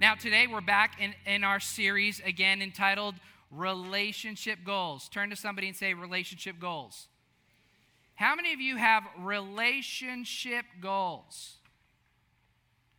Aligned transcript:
Now, 0.00 0.14
today 0.14 0.46
we're 0.46 0.62
back 0.62 0.98
in, 0.98 1.14
in 1.26 1.44
our 1.44 1.60
series 1.60 2.22
again 2.24 2.62
entitled 2.62 3.16
Relationship 3.50 4.60
Goals. 4.64 5.10
Turn 5.10 5.28
to 5.28 5.36
somebody 5.36 5.68
and 5.68 5.76
say, 5.76 5.92
Relationship 5.92 6.58
Goals. 6.58 7.08
How 8.14 8.34
many 8.34 8.54
of 8.54 8.62
you 8.62 8.76
have 8.76 9.02
relationship 9.18 10.64
goals? 10.80 11.56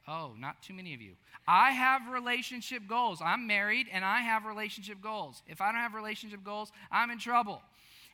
Oh, 0.08 0.34
not 0.38 0.62
too 0.62 0.76
many 0.76 0.94
of 0.94 1.02
you. 1.02 1.14
I 1.48 1.72
have 1.72 2.08
relationship 2.08 2.84
goals. 2.88 3.20
I'm 3.20 3.48
married 3.48 3.88
and 3.92 4.06
I 4.06 4.20
have 4.20 4.46
relationship 4.46 5.02
goals. 5.02 5.42
If 5.48 5.60
I 5.60 5.72
don't 5.72 5.82
have 5.82 5.96
relationship 5.96 6.44
goals, 6.44 6.72
I'm 6.92 7.10
in 7.10 7.18
trouble. 7.18 7.64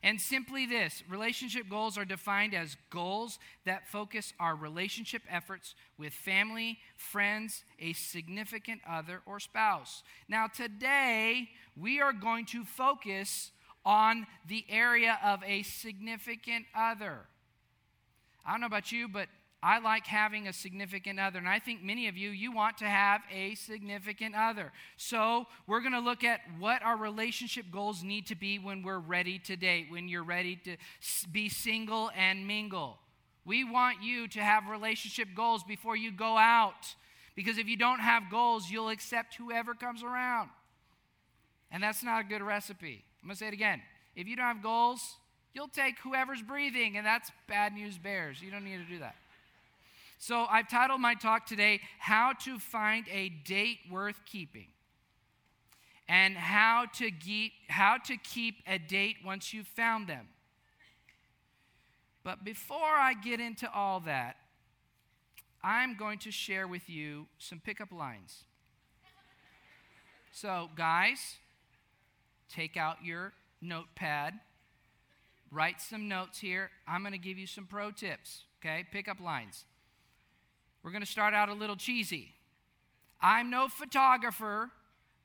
And 0.08 0.22
simply 0.22 0.66
this 0.66 1.04
relationship 1.10 1.68
goals 1.70 1.98
are 1.98 2.06
defined 2.06 2.54
as 2.54 2.78
goals 2.90 3.40
that 3.66 3.90
focus 3.90 4.32
our 4.40 4.56
relationship 4.56 5.22
efforts 5.30 5.76
with 5.98 6.14
family, 6.14 6.80
friends, 6.96 7.66
a 7.78 7.92
significant 7.92 8.80
other, 8.88 9.22
or 9.26 9.42
spouse. 9.42 10.04
Now, 10.30 10.48
today, 10.48 11.50
we 11.76 12.00
are 12.00 12.14
going 12.14 12.46
to 12.46 12.64
focus 12.64 13.52
on 13.86 14.28
the 14.48 14.64
area 14.70 15.20
of 15.26 15.44
a 15.46 15.64
significant 15.64 16.68
other. 16.74 17.26
I 18.46 18.52
don't 18.52 18.62
know 18.62 18.68
about 18.68 18.94
you, 18.94 19.10
but 19.10 19.28
I 19.64 19.80
like 19.80 20.06
having 20.06 20.48
a 20.48 20.54
significant 20.54 21.20
other. 21.20 21.40
And 21.40 21.50
I 21.50 21.60
think 21.60 21.84
many 21.84 22.08
of 22.08 22.16
you, 22.16 22.30
you 22.30 22.52
want 22.52 22.78
to 22.78 22.86
have 22.86 23.22
a 23.34 23.56
significant 23.56 24.36
other. 24.36 24.72
So 24.98 25.48
we're 25.66 25.82
going 25.82 25.94
to 25.94 26.00
look 26.00 26.24
at 26.24 26.42
what 26.60 26.84
our 26.84 26.96
relationship 26.96 27.66
goals 27.72 28.04
need 28.04 28.28
to 28.28 28.36
be 28.36 28.60
when 28.60 28.84
we're 28.84 29.00
ready 29.00 29.40
to 29.40 29.56
date, 29.56 29.88
when 29.90 30.08
you're 30.08 30.24
ready 30.24 30.58
to 30.66 30.78
be 31.32 31.50
single 31.50 32.12
and 32.16 32.46
mingle. 32.46 33.00
We 33.46 33.64
want 33.64 34.04
you 34.04 34.28
to 34.28 34.40
have 34.42 34.68
relationship 34.68 35.30
goals 35.36 35.64
before 35.64 35.96
you 35.96 36.12
go 36.12 36.38
out. 36.38 36.96
Because 37.36 37.58
if 37.58 37.68
you 37.68 37.78
don't 37.78 38.00
have 38.00 38.30
goals, 38.30 38.70
you'll 38.70 38.90
accept 38.90 39.36
whoever 39.36 39.74
comes 39.74 40.04
around. 40.04 40.50
And 41.72 41.82
that's 41.82 42.04
not 42.04 42.22
a 42.22 42.24
good 42.24 42.42
recipe. 42.42 43.04
I'm 43.22 43.28
going 43.28 43.36
to 43.36 43.40
say 43.40 43.48
it 43.48 43.54
again. 43.54 43.82
If 44.16 44.28
you 44.28 44.36
don't 44.36 44.46
have 44.46 44.64
goals, 44.64 45.18
you'll 45.54 45.68
take 45.68 46.00
whoever's 46.00 46.42
breathing, 46.42 46.98
and 46.98 47.06
that's 47.06 47.32
bad 47.48 47.74
news 47.74 47.98
bears. 47.98 48.42
You 48.42 48.52
don't 48.52 48.64
need 48.64 48.78
to 48.78 48.92
do 48.92 49.00
that. 49.00 49.16
So 50.18 50.46
I've 50.50 50.68
titled 50.68 51.00
my 51.00 51.14
talk 51.14 51.46
today, 51.46 51.80
How 52.00 52.34
to 52.44 52.58
Find 52.58 53.06
a 53.12 53.30
Date 53.30 53.80
Worth 53.92 54.22
Keeping. 54.26 54.68
And 56.10 56.36
how 56.36 56.86
to, 56.96 57.12
keep, 57.12 57.52
how 57.68 57.98
to 58.06 58.18
keep 58.18 58.56
a 58.66 58.80
date 58.80 59.18
once 59.26 59.54
you've 59.54 59.68
found 59.68 60.08
them. 60.08 60.28
But 62.24 62.44
before 62.44 62.78
I 62.78 63.14
get 63.14 63.40
into 63.40 63.72
all 63.72 64.00
that, 64.02 64.38
I'm 65.64 65.96
going 65.98 66.20
to 66.20 66.32
share 66.32 66.68
with 66.68 66.90
you 66.90 67.28
some 67.38 67.60
pickup 67.60 67.92
lines. 67.92 68.44
So, 70.32 70.70
guys, 70.76 71.36
take 72.50 72.78
out 72.78 72.98
your 73.04 73.34
notepad, 73.62 74.34
write 75.52 75.82
some 75.82 76.08
notes 76.08 76.40
here. 76.40 76.70
I'm 76.88 77.02
going 77.02 77.14
to 77.14 77.18
give 77.18 77.38
you 77.38 77.48
some 77.48 77.66
pro 77.66 77.92
tips, 77.92 78.44
okay? 78.60 78.86
Pickup 78.92 79.20
lines. 79.20 79.66
We're 80.88 80.94
going 80.94 81.04
to 81.04 81.12
start 81.12 81.34
out 81.34 81.50
a 81.50 81.54
little 81.54 81.76
cheesy. 81.76 82.32
I'm 83.20 83.50
no 83.50 83.68
photographer, 83.68 84.72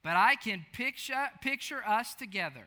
but 0.02 0.16
I 0.16 0.34
can 0.34 0.66
picture, 0.72 1.28
picture 1.40 1.86
us 1.86 2.16
together. 2.16 2.66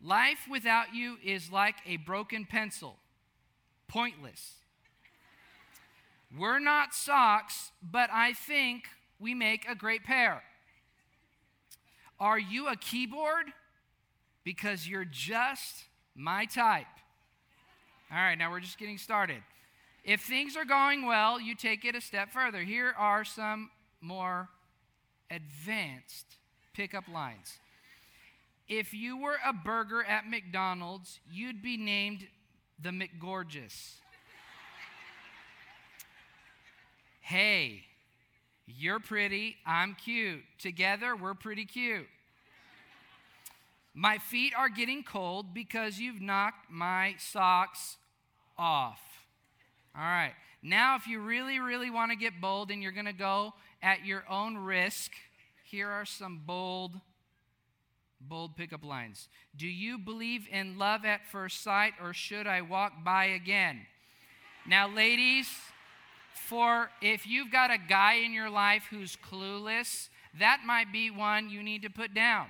Life 0.00 0.46
without 0.48 0.94
you 0.94 1.16
is 1.24 1.50
like 1.50 1.74
a 1.84 1.96
broken 1.96 2.44
pencil, 2.44 2.94
pointless. 3.88 4.52
We're 6.38 6.60
not 6.60 6.94
socks, 6.94 7.72
but 7.82 8.08
I 8.12 8.32
think 8.32 8.84
we 9.18 9.34
make 9.34 9.68
a 9.68 9.74
great 9.74 10.04
pair. 10.04 10.44
Are 12.20 12.38
you 12.38 12.68
a 12.68 12.76
keyboard? 12.76 13.46
Because 14.44 14.86
you're 14.86 15.04
just 15.04 15.86
my 16.14 16.44
type. 16.44 16.86
All 18.12 18.18
right, 18.18 18.38
now 18.38 18.52
we're 18.52 18.60
just 18.60 18.78
getting 18.78 18.98
started. 18.98 19.42
If 20.08 20.22
things 20.22 20.56
are 20.56 20.64
going 20.64 21.04
well, 21.04 21.38
you 21.38 21.54
take 21.54 21.84
it 21.84 21.94
a 21.94 22.00
step 22.00 22.30
further. 22.32 22.62
Here 22.62 22.94
are 22.96 23.26
some 23.26 23.68
more 24.00 24.48
advanced 25.30 26.24
pickup 26.72 27.04
lines. 27.12 27.58
If 28.68 28.94
you 28.94 29.18
were 29.18 29.36
a 29.44 29.52
burger 29.52 30.02
at 30.02 30.26
McDonald's, 30.26 31.20
you'd 31.30 31.60
be 31.60 31.76
named 31.76 32.26
the 32.80 32.88
McGorgeous. 32.88 33.96
hey, 37.20 37.82
you're 38.66 39.00
pretty, 39.00 39.56
I'm 39.66 39.94
cute. 39.94 40.40
Together, 40.58 41.16
we're 41.16 41.34
pretty 41.34 41.66
cute. 41.66 42.06
My 43.92 44.16
feet 44.16 44.54
are 44.56 44.70
getting 44.70 45.02
cold 45.02 45.52
because 45.52 45.98
you've 45.98 46.22
knocked 46.22 46.70
my 46.70 47.16
socks 47.18 47.98
off. 48.56 49.07
All 49.98 50.04
right. 50.04 50.34
Now, 50.62 50.94
if 50.94 51.08
you 51.08 51.18
really, 51.18 51.58
really 51.58 51.90
want 51.90 52.12
to 52.12 52.16
get 52.16 52.40
bold 52.40 52.70
and 52.70 52.80
you're 52.80 52.92
going 52.92 53.06
to 53.06 53.12
go 53.12 53.54
at 53.82 54.06
your 54.06 54.22
own 54.30 54.56
risk, 54.56 55.10
here 55.64 55.88
are 55.88 56.04
some 56.04 56.42
bold, 56.46 56.92
bold 58.20 58.56
pickup 58.56 58.84
lines. 58.84 59.28
Do 59.56 59.66
you 59.66 59.98
believe 59.98 60.46
in 60.52 60.78
love 60.78 61.04
at 61.04 61.26
first 61.26 61.64
sight 61.64 61.94
or 62.00 62.14
should 62.14 62.46
I 62.46 62.60
walk 62.60 62.92
by 63.04 63.24
again? 63.24 63.86
Now, 64.68 64.88
ladies, 64.88 65.48
for 66.32 66.90
if 67.02 67.26
you've 67.26 67.50
got 67.50 67.72
a 67.72 67.78
guy 67.78 68.14
in 68.24 68.32
your 68.32 68.50
life 68.50 68.84
who's 68.90 69.16
clueless, 69.16 70.10
that 70.38 70.60
might 70.64 70.92
be 70.92 71.10
one 71.10 71.50
you 71.50 71.60
need 71.60 71.82
to 71.82 71.90
put 71.90 72.14
down. 72.14 72.46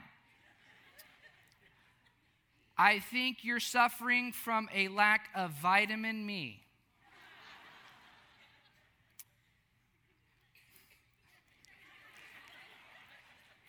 I 2.77 2.99
think 2.99 3.39
you're 3.43 3.59
suffering 3.59 4.33
from 4.33 4.69
a 4.75 4.89
lack 4.89 5.29
of 5.35 5.53
vitamin 5.53 6.27
me. 6.27 6.65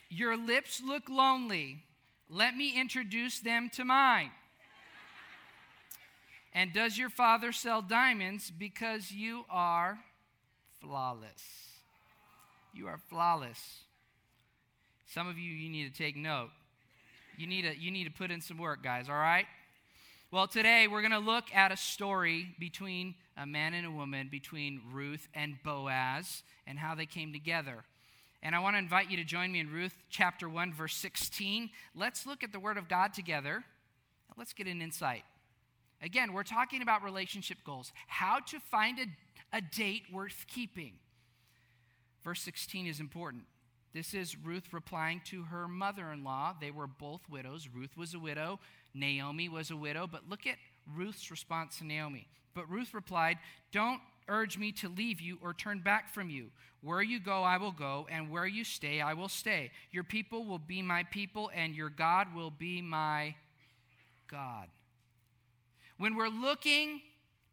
Your 0.10 0.36
lips 0.36 0.82
look 0.86 1.08
lonely. 1.10 1.84
Let 2.30 2.56
me 2.56 2.80
introduce 2.80 3.40
them 3.40 3.70
to 3.74 3.86
mine. 3.86 4.32
And 6.54 6.74
does 6.74 6.98
your 6.98 7.10
father 7.10 7.52
sell 7.52 7.82
diamonds 7.82 8.52
because 8.52 9.12
you 9.12 9.46
are 9.50 10.00
flawless? 10.82 11.44
You 12.74 12.88
are 12.88 13.00
flawless. 13.10 13.82
Some 15.14 15.28
of 15.28 15.38
you, 15.38 15.52
you 15.52 15.70
need 15.70 15.92
to 15.94 15.98
take 15.98 16.16
note. 16.16 16.50
You 17.38 17.48
need 17.48 17.64
to, 17.64 17.78
you 17.78 17.92
need 17.92 18.06
to 18.06 18.12
put 18.12 18.32
in 18.32 18.42
some 18.42 18.58
work, 18.58 18.84
guys, 18.84 19.10
all 19.10 19.16
right? 19.16 19.46
Well, 20.32 20.48
today 20.48 20.88
we're 20.88 21.02
going 21.02 21.12
to 21.12 21.20
look 21.20 21.46
at 21.56 21.72
a 21.72 21.78
story 21.78 22.56
between 22.60 23.16
a 23.36 23.48
man 23.48 23.74
and 23.74 23.88
a 23.88 23.92
woman, 23.92 24.28
between 24.30 24.82
Ruth 24.92 25.28
and 25.34 25.56
Boaz, 25.64 26.44
and 26.68 26.78
how 26.78 26.94
they 26.94 27.08
came 27.08 27.34
together. 27.34 27.84
And 28.42 28.56
I 28.56 28.60
want 28.60 28.76
to 28.76 28.80
invite 28.80 29.12
you 29.12 29.18
to 29.18 29.24
join 29.24 29.52
me 29.52 29.60
in 29.60 29.70
Ruth 29.70 29.96
chapter 30.10 30.48
1, 30.48 30.74
verse 30.74 30.96
16. 30.96 31.70
Let's 31.94 32.26
look 32.26 32.44
at 32.44 32.52
the 32.52 32.60
Word 32.60 32.78
of 32.78 32.88
God 32.88 33.14
together. 33.14 33.64
Let's 34.38 34.54
get 34.54 34.68
an 34.68 34.82
insight. 34.82 35.24
Again, 36.02 36.32
we're 36.32 36.44
talking 36.44 36.82
about 36.82 37.04
relationship 37.04 37.58
goals, 37.66 37.92
how 38.08 38.40
to 38.48 38.60
find 38.60 39.00
a, 39.00 39.58
a 39.58 39.62
date 39.62 40.04
worth 40.12 40.46
keeping. 40.48 40.94
Verse 42.24 42.42
16 42.42 42.88
is 42.88 43.02
important. 43.02 43.44
This 43.94 44.14
is 44.14 44.38
Ruth 44.38 44.72
replying 44.72 45.22
to 45.26 45.44
her 45.44 45.68
mother 45.68 46.12
in 46.12 46.24
law. 46.24 46.56
They 46.60 46.72
were 46.72 46.88
both 46.88 47.22
widows. 47.30 47.68
Ruth 47.74 47.98
was 47.98 48.14
a 48.14 48.20
widow, 48.20 48.60
Naomi 48.94 49.50
was 49.50 49.72
a 49.72 49.76
widow. 49.76 50.08
But 50.08 50.30
look 50.30 50.48
at 50.48 50.56
Ruth's 50.96 51.30
response 51.32 51.80
to 51.80 51.86
Naomi. 51.86 52.28
But 52.60 52.70
Ruth 52.70 52.94
replied, 52.94 53.38
Don't 53.72 54.02
urge 54.28 54.58
me 54.58 54.74
to 54.74 54.90
leave 54.90 55.22
you 55.22 55.38
or 55.42 55.54
turn 55.54 55.80
back 55.80 56.14
from 56.14 56.30
you. 56.30 56.48
Where 56.82 57.02
you 57.02 57.18
go, 57.18 57.42
I 57.44 57.56
will 57.56 57.72
go, 57.72 58.06
and 58.12 58.30
where 58.30 58.46
you 58.46 58.66
stay, 58.66 59.00
I 59.00 59.14
will 59.14 59.30
stay. 59.30 59.72
Your 59.92 60.04
people 60.04 60.44
will 60.44 60.60
be 60.60 60.82
my 60.82 61.04
people, 61.04 61.50
and 61.56 61.74
your 61.74 61.90
God 61.90 62.36
will 62.36 62.52
be 62.52 62.82
my 62.82 63.36
God. 64.30 64.68
When 65.98 66.18
we're 66.18 66.28
looking, 66.28 67.00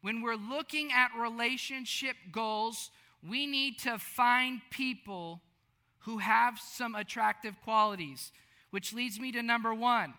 when 0.03 0.23
we're 0.23 0.35
looking 0.35 0.91
at 0.91 1.12
relationship 1.17 2.17
goals, 2.32 2.91
we 3.23 3.47
need 3.47 3.79
to 3.81 4.00
find 4.00 4.61
people 4.70 5.41
who 6.00 6.19
have 6.19 6.59
some 6.59 6.97
attractive 6.97 7.55
qualities, 7.62 8.32
which 8.70 8.93
leads 8.93 9.20
me 9.20 9.31
to 9.31 9.43
number 9.44 9.73
one. 9.73 10.14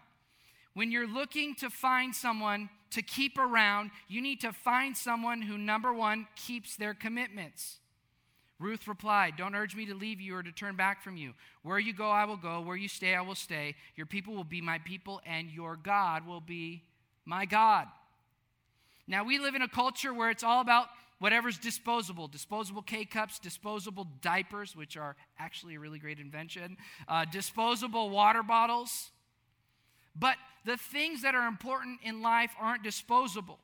When 0.77 0.91
you're 0.91 1.07
looking 1.07 1.56
to 1.56 1.71
find 1.71 2.13
someone 2.13 2.69
to 2.91 3.01
keep 3.01 3.39
around, 3.39 3.89
you 4.07 4.21
need 4.21 4.41
to 4.41 4.53
find 4.53 4.95
someone 4.95 5.41
who, 5.41 5.57
number 5.57 5.91
one, 5.91 6.27
keeps 6.35 6.75
their 6.75 6.94
commitments. 6.94 7.77
Ruth 8.59 8.88
replied, 8.88 9.38
Don't 9.38 9.56
urge 9.56 9.75
me 9.75 9.88
to 9.88 9.95
leave 9.95 10.21
you 10.21 10.35
or 10.35 10.44
to 10.44 10.51
turn 10.51 10.75
back 10.75 11.01
from 11.01 11.18
you. 11.18 11.33
Where 11.63 11.79
you 11.79 11.94
go, 11.94 12.12
I 12.12 12.25
will 12.25 12.38
go. 12.38 12.62
Where 12.62 12.75
you 12.75 12.88
stay, 12.88 13.15
I 13.15 13.21
will 13.21 13.33
stay. 13.33 13.74
Your 13.95 14.06
people 14.06 14.35
will 14.35 14.44
be 14.44 14.62
my 14.62 14.77
people, 14.77 15.19
and 15.25 15.50
your 15.50 15.77
God 15.77 16.27
will 16.27 16.41
be 16.41 16.83
my 17.25 17.47
God. 17.47 17.88
Now, 19.07 19.23
we 19.23 19.39
live 19.39 19.56
in 19.56 19.63
a 19.63 19.68
culture 19.68 20.13
where 20.13 20.30
it's 20.30 20.44
all 20.44 20.62
about 20.62 20.89
whatever's 21.18 21.57
disposable 21.57 22.27
disposable 22.27 22.83
K 22.83 23.03
cups, 23.03 23.39
disposable 23.39 24.06
diapers, 24.21 24.75
which 24.75 24.95
are 24.95 25.15
actually 25.39 25.73
a 25.73 25.80
really 25.80 25.97
great 25.97 26.19
invention, 26.19 26.77
uh, 27.07 27.25
disposable 27.25 28.12
water 28.12 28.44
bottles. 28.44 29.09
But 30.19 30.38
the 30.66 30.78
things 30.78 31.22
that 31.22 31.36
are 31.36 31.48
important 31.48 32.00
in 32.04 32.22
life 32.22 32.52
aren't 32.60 32.84
disposable. 32.84 33.60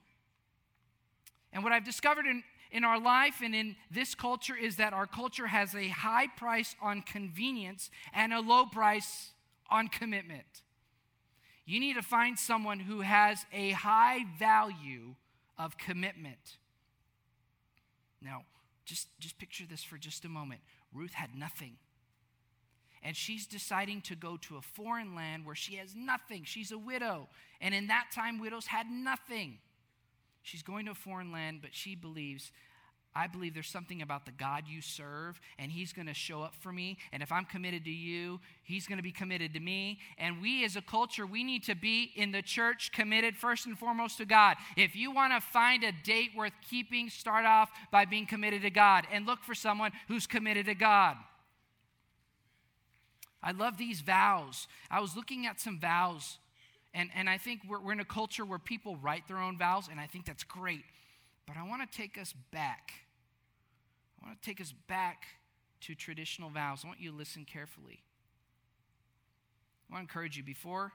And 1.51 1.63
what 1.63 1.73
I've 1.73 1.85
discovered 1.85 2.25
in, 2.25 2.43
in 2.71 2.83
our 2.83 2.99
life 2.99 3.41
and 3.43 3.53
in 3.53 3.75
this 3.91 4.15
culture 4.15 4.55
is 4.55 4.77
that 4.77 4.93
our 4.93 5.05
culture 5.05 5.47
has 5.47 5.75
a 5.75 5.89
high 5.89 6.27
price 6.27 6.75
on 6.81 7.01
convenience 7.01 7.89
and 8.13 8.33
a 8.33 8.39
low 8.39 8.65
price 8.65 9.31
on 9.69 9.87
commitment. 9.87 10.63
You 11.65 11.79
need 11.79 11.93
to 11.93 12.01
find 12.01 12.37
someone 12.37 12.79
who 12.79 13.01
has 13.01 13.45
a 13.53 13.71
high 13.71 14.25
value 14.37 15.15
of 15.57 15.77
commitment. 15.77 16.57
Now, 18.21 18.43
just, 18.85 19.07
just 19.19 19.37
picture 19.37 19.63
this 19.69 19.83
for 19.83 19.97
just 19.97 20.25
a 20.25 20.29
moment. 20.29 20.61
Ruth 20.93 21.13
had 21.13 21.35
nothing. 21.35 21.77
And 23.03 23.15
she's 23.15 23.45
deciding 23.45 24.01
to 24.03 24.15
go 24.15 24.37
to 24.37 24.57
a 24.57 24.61
foreign 24.61 25.13
land 25.15 25.45
where 25.45 25.55
she 25.55 25.75
has 25.75 25.93
nothing. 25.95 26.43
She's 26.45 26.71
a 26.71 26.77
widow. 26.77 27.27
And 27.61 27.75
in 27.75 27.87
that 27.87 28.07
time, 28.13 28.39
widows 28.39 28.65
had 28.65 28.87
nothing. 28.89 29.59
She's 30.41 30.63
going 30.63 30.85
to 30.85 30.91
a 30.91 30.95
foreign 30.95 31.31
land, 31.31 31.59
but 31.61 31.73
she 31.73 31.95
believes 31.95 32.51
I 33.15 33.27
believe 33.27 33.53
there's 33.53 33.69
something 33.69 34.01
about 34.01 34.25
the 34.25 34.31
God 34.31 34.63
you 34.67 34.81
serve, 34.81 35.39
and 35.59 35.71
He's 35.71 35.93
going 35.93 36.07
to 36.07 36.13
show 36.13 36.41
up 36.41 36.55
for 36.55 36.71
me. 36.71 36.97
And 37.11 37.21
if 37.21 37.31
I'm 37.31 37.45
committed 37.45 37.85
to 37.85 37.91
you, 37.91 38.39
He's 38.63 38.87
going 38.87 38.97
to 38.97 39.03
be 39.03 39.11
committed 39.11 39.53
to 39.53 39.59
me. 39.59 39.99
And 40.17 40.41
we 40.41 40.65
as 40.65 40.75
a 40.75 40.81
culture, 40.81 41.25
we 41.25 41.43
need 41.43 41.63
to 41.65 41.75
be 41.75 42.11
in 42.15 42.31
the 42.31 42.41
church 42.41 42.91
committed 42.91 43.35
first 43.35 43.67
and 43.67 43.77
foremost 43.77 44.17
to 44.17 44.25
God. 44.25 44.57
If 44.75 44.95
you 44.95 45.11
want 45.11 45.33
to 45.33 45.41
find 45.41 45.83
a 45.83 45.91
date 45.91 46.31
worth 46.35 46.53
keeping, 46.67 47.09
start 47.09 47.45
off 47.45 47.69
by 47.91 48.05
being 48.05 48.25
committed 48.25 48.63
to 48.63 48.71
God 48.71 49.05
and 49.11 49.27
look 49.27 49.43
for 49.43 49.53
someone 49.53 49.91
who's 50.07 50.25
committed 50.25 50.65
to 50.65 50.75
God. 50.75 51.17
I 53.43 53.51
love 53.51 53.77
these 53.77 54.01
vows. 54.01 54.67
I 54.89 55.01
was 55.01 55.15
looking 55.15 55.45
at 55.45 55.59
some 55.59 55.79
vows, 55.79 56.37
and, 56.93 57.09
and 57.13 57.29
I 57.29 57.37
think 57.37 57.61
we're, 57.67 57.79
we're 57.79 57.91
in 57.91 57.99
a 57.99 58.05
culture 58.05 58.45
where 58.45 58.59
people 58.59 58.95
write 58.95 59.27
their 59.27 59.37
own 59.37 59.57
vows, 59.57 59.89
and 59.91 59.99
I 59.99 60.07
think 60.07 60.25
that's 60.25 60.43
great. 60.43 60.83
But 61.45 61.57
I 61.57 61.63
want 61.63 61.89
to 61.89 61.97
take 61.97 62.17
us 62.17 62.33
back 62.51 62.93
I 64.23 64.27
want 64.27 64.41
to 64.41 64.45
take 64.45 64.61
us 64.61 64.73
back 64.87 65.25
to 65.81 65.95
traditional 65.95 66.49
vows. 66.49 66.81
I 66.83 66.87
want 66.87 67.01
you 67.01 67.11
to 67.11 67.17
listen 67.17 67.45
carefully. 67.45 68.03
I 69.89 69.93
want 69.93 70.07
to 70.07 70.11
encourage 70.11 70.37
you 70.37 70.43
before 70.43 70.93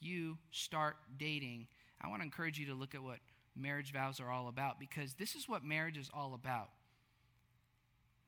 you 0.00 0.38
start 0.52 0.96
dating, 1.18 1.66
I 2.00 2.08
want 2.08 2.20
to 2.20 2.24
encourage 2.24 2.56
you 2.58 2.66
to 2.66 2.74
look 2.74 2.94
at 2.94 3.02
what 3.02 3.18
marriage 3.56 3.92
vows 3.92 4.20
are 4.20 4.30
all 4.30 4.46
about 4.46 4.78
because 4.78 5.14
this 5.14 5.34
is 5.34 5.48
what 5.48 5.64
marriage 5.64 5.98
is 5.98 6.08
all 6.14 6.34
about. 6.34 6.68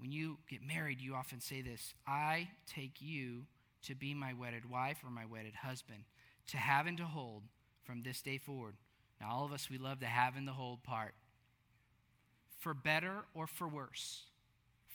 When 0.00 0.10
you 0.10 0.38
get 0.48 0.66
married, 0.66 1.00
you 1.00 1.14
often 1.14 1.40
say 1.40 1.62
this 1.62 1.94
I 2.06 2.48
take 2.66 3.00
you 3.00 3.44
to 3.86 3.94
be 3.94 4.14
my 4.14 4.32
wedded 4.32 4.68
wife 4.68 4.98
or 5.04 5.10
my 5.10 5.26
wedded 5.26 5.54
husband, 5.54 6.04
to 6.48 6.56
have 6.56 6.86
and 6.86 6.98
to 6.98 7.04
hold 7.04 7.42
from 7.84 8.02
this 8.02 8.22
day 8.22 8.38
forward. 8.38 8.74
Now, 9.20 9.30
all 9.30 9.44
of 9.44 9.52
us, 9.52 9.68
we 9.70 9.78
love 9.78 10.00
the 10.00 10.06
have 10.06 10.36
and 10.36 10.48
the 10.48 10.52
hold 10.52 10.82
part. 10.82 11.14
For 12.58 12.74
better 12.74 13.24
or 13.34 13.46
for 13.46 13.68
worse 13.68 14.24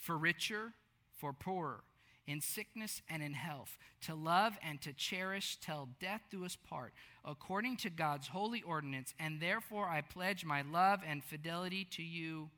for 0.05 0.17
richer, 0.17 0.73
for 1.17 1.33
poorer, 1.33 1.83
in 2.27 2.39
sickness 2.39 3.01
and 3.09 3.23
in 3.23 3.33
health, 3.33 3.77
to 4.01 4.13
love 4.13 4.57
and 4.63 4.81
to 4.81 4.93
cherish 4.93 5.57
till 5.57 5.89
death 5.99 6.21
do 6.29 6.45
us 6.45 6.55
part, 6.55 6.93
according 7.23 7.77
to 7.77 7.89
God's 7.89 8.27
holy 8.27 8.61
ordinance, 8.61 9.13
and 9.19 9.39
therefore 9.39 9.87
I 9.87 10.01
pledge 10.01 10.45
my 10.45 10.61
love 10.61 11.01
and 11.05 11.23
fidelity 11.23 11.85
to 11.91 12.03
you 12.03 12.49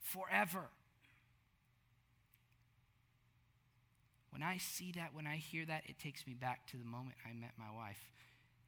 forever. 0.00 0.68
When 4.40 4.48
I 4.48 4.56
see 4.56 4.90
that, 4.92 5.10
when 5.12 5.26
I 5.26 5.36
hear 5.36 5.66
that, 5.66 5.82
it 5.84 5.98
takes 5.98 6.26
me 6.26 6.32
back 6.32 6.66
to 6.68 6.78
the 6.78 6.84
moment 6.86 7.16
I 7.28 7.38
met 7.38 7.52
my 7.58 7.70
wife 7.76 8.08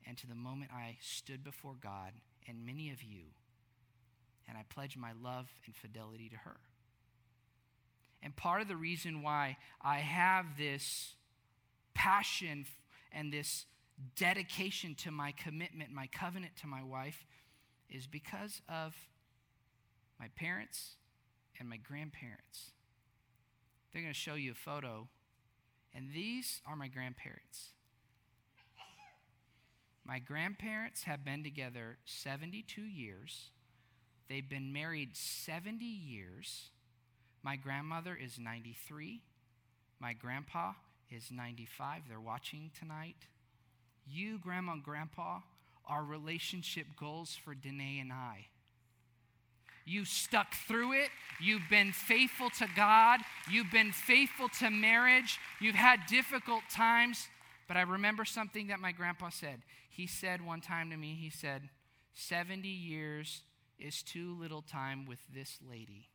and 0.06 0.18
to 0.18 0.26
the 0.26 0.34
moment 0.34 0.70
I 0.70 0.98
stood 1.00 1.42
before 1.42 1.76
God 1.82 2.12
and 2.46 2.66
many 2.66 2.90
of 2.90 3.02
you, 3.02 3.22
and 4.46 4.58
I 4.58 4.64
pledge 4.68 4.98
my 4.98 5.12
love 5.24 5.48
and 5.64 5.74
fidelity 5.74 6.28
to 6.28 6.36
her. 6.36 6.58
And 8.22 8.36
part 8.36 8.60
of 8.60 8.68
the 8.68 8.76
reason 8.76 9.22
why 9.22 9.56
I 9.80 10.00
have 10.00 10.58
this 10.58 11.14
passion 11.94 12.66
and 13.10 13.32
this 13.32 13.64
dedication 14.14 14.94
to 14.96 15.10
my 15.10 15.32
commitment, 15.32 15.90
my 15.90 16.06
covenant 16.06 16.52
to 16.60 16.66
my 16.66 16.82
wife, 16.82 17.24
is 17.88 18.06
because 18.06 18.60
of 18.68 18.94
my 20.20 20.28
parents 20.36 20.96
and 21.58 21.66
my 21.66 21.78
grandparents. 21.78 22.72
They're 23.90 24.02
going 24.02 24.12
to 24.12 24.20
show 24.20 24.34
you 24.34 24.52
a 24.52 24.54
photo, 24.54 25.08
and 25.94 26.12
these 26.14 26.60
are 26.66 26.76
my 26.76 26.88
grandparents. 26.88 27.70
My 30.04 30.18
grandparents 30.18 31.04
have 31.04 31.24
been 31.24 31.44
together 31.44 31.98
72 32.04 32.82
years. 32.82 33.50
They've 34.28 34.48
been 34.48 34.72
married 34.72 35.16
70 35.16 35.84
years. 35.84 36.70
My 37.42 37.56
grandmother 37.56 38.18
is 38.20 38.38
93. 38.38 39.20
My 40.00 40.12
grandpa 40.12 40.72
is 41.10 41.30
95. 41.30 42.02
They're 42.08 42.20
watching 42.20 42.70
tonight. 42.78 43.26
You, 44.06 44.38
grandma 44.38 44.72
and 44.72 44.82
grandpa, 44.82 45.40
are 45.86 46.04
relationship 46.04 46.86
goals 46.98 47.36
for 47.44 47.54
Danae 47.54 48.00
and 48.00 48.12
I. 48.12 48.46
You 49.84 50.04
stuck 50.04 50.54
through 50.54 50.92
it. 50.92 51.10
You've 51.40 51.68
been 51.68 51.92
faithful 51.92 52.50
to 52.58 52.66
God. 52.76 53.20
You've 53.50 53.70
been 53.70 53.92
faithful 53.92 54.48
to 54.60 54.70
marriage. 54.70 55.38
You've 55.60 55.74
had 55.74 56.06
difficult 56.08 56.62
times. 56.70 57.28
But 57.68 57.76
I 57.76 57.82
remember 57.82 58.24
something 58.24 58.68
that 58.68 58.80
my 58.80 58.92
grandpa 58.92 59.30
said. 59.30 59.62
He 59.90 60.06
said 60.06 60.44
one 60.44 60.60
time 60.60 60.90
to 60.90 60.96
me, 60.96 61.14
he 61.20 61.30
said, 61.30 61.68
70 62.14 62.68
years 62.68 63.42
is 63.78 64.02
too 64.02 64.36
little 64.38 64.62
time 64.62 65.06
with 65.06 65.18
this 65.34 65.58
lady. 65.68 66.08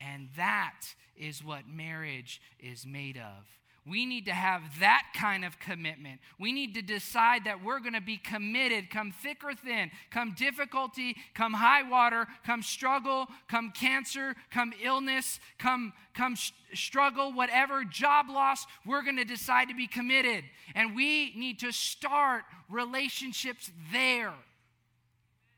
And 0.00 0.28
that 0.36 0.80
is 1.16 1.42
what 1.42 1.66
marriage 1.66 2.40
is 2.60 2.84
made 2.86 3.16
of. 3.16 3.46
We 3.88 4.04
need 4.04 4.24
to 4.24 4.32
have 4.32 4.62
that 4.80 5.04
kind 5.14 5.44
of 5.44 5.60
commitment. 5.60 6.20
We 6.40 6.52
need 6.52 6.74
to 6.74 6.82
decide 6.82 7.44
that 7.44 7.62
we're 7.62 7.78
going 7.78 7.92
to 7.92 8.00
be 8.00 8.16
committed, 8.16 8.90
come 8.90 9.12
thick 9.12 9.44
or 9.44 9.54
thin, 9.54 9.92
come 10.10 10.34
difficulty, 10.36 11.16
come 11.34 11.52
high 11.52 11.88
water, 11.88 12.26
come 12.44 12.62
struggle, 12.62 13.26
come 13.48 13.70
cancer, 13.70 14.34
come 14.50 14.72
illness, 14.82 15.38
come, 15.58 15.92
come 16.14 16.34
sh- 16.34 16.50
struggle, 16.74 17.32
whatever, 17.32 17.84
job 17.84 18.28
loss, 18.28 18.66
we're 18.84 19.02
going 19.02 19.18
to 19.18 19.24
decide 19.24 19.68
to 19.68 19.74
be 19.74 19.86
committed. 19.86 20.42
And 20.74 20.96
we 20.96 21.32
need 21.36 21.60
to 21.60 21.70
start 21.70 22.42
relationships 22.68 23.70
there. 23.92 24.34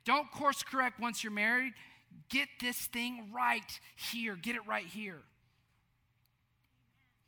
Don't 0.05 0.31
course 0.31 0.63
correct 0.63 1.01
once 1.01 1.25
you're 1.25 1.33
married. 1.33 1.73
Get 2.29 2.49
this 2.61 2.77
thing 2.77 3.31
right 3.35 3.81
here. 3.97 4.37
Get 4.37 4.55
it 4.55 4.67
right 4.67 4.87
here. 4.87 5.23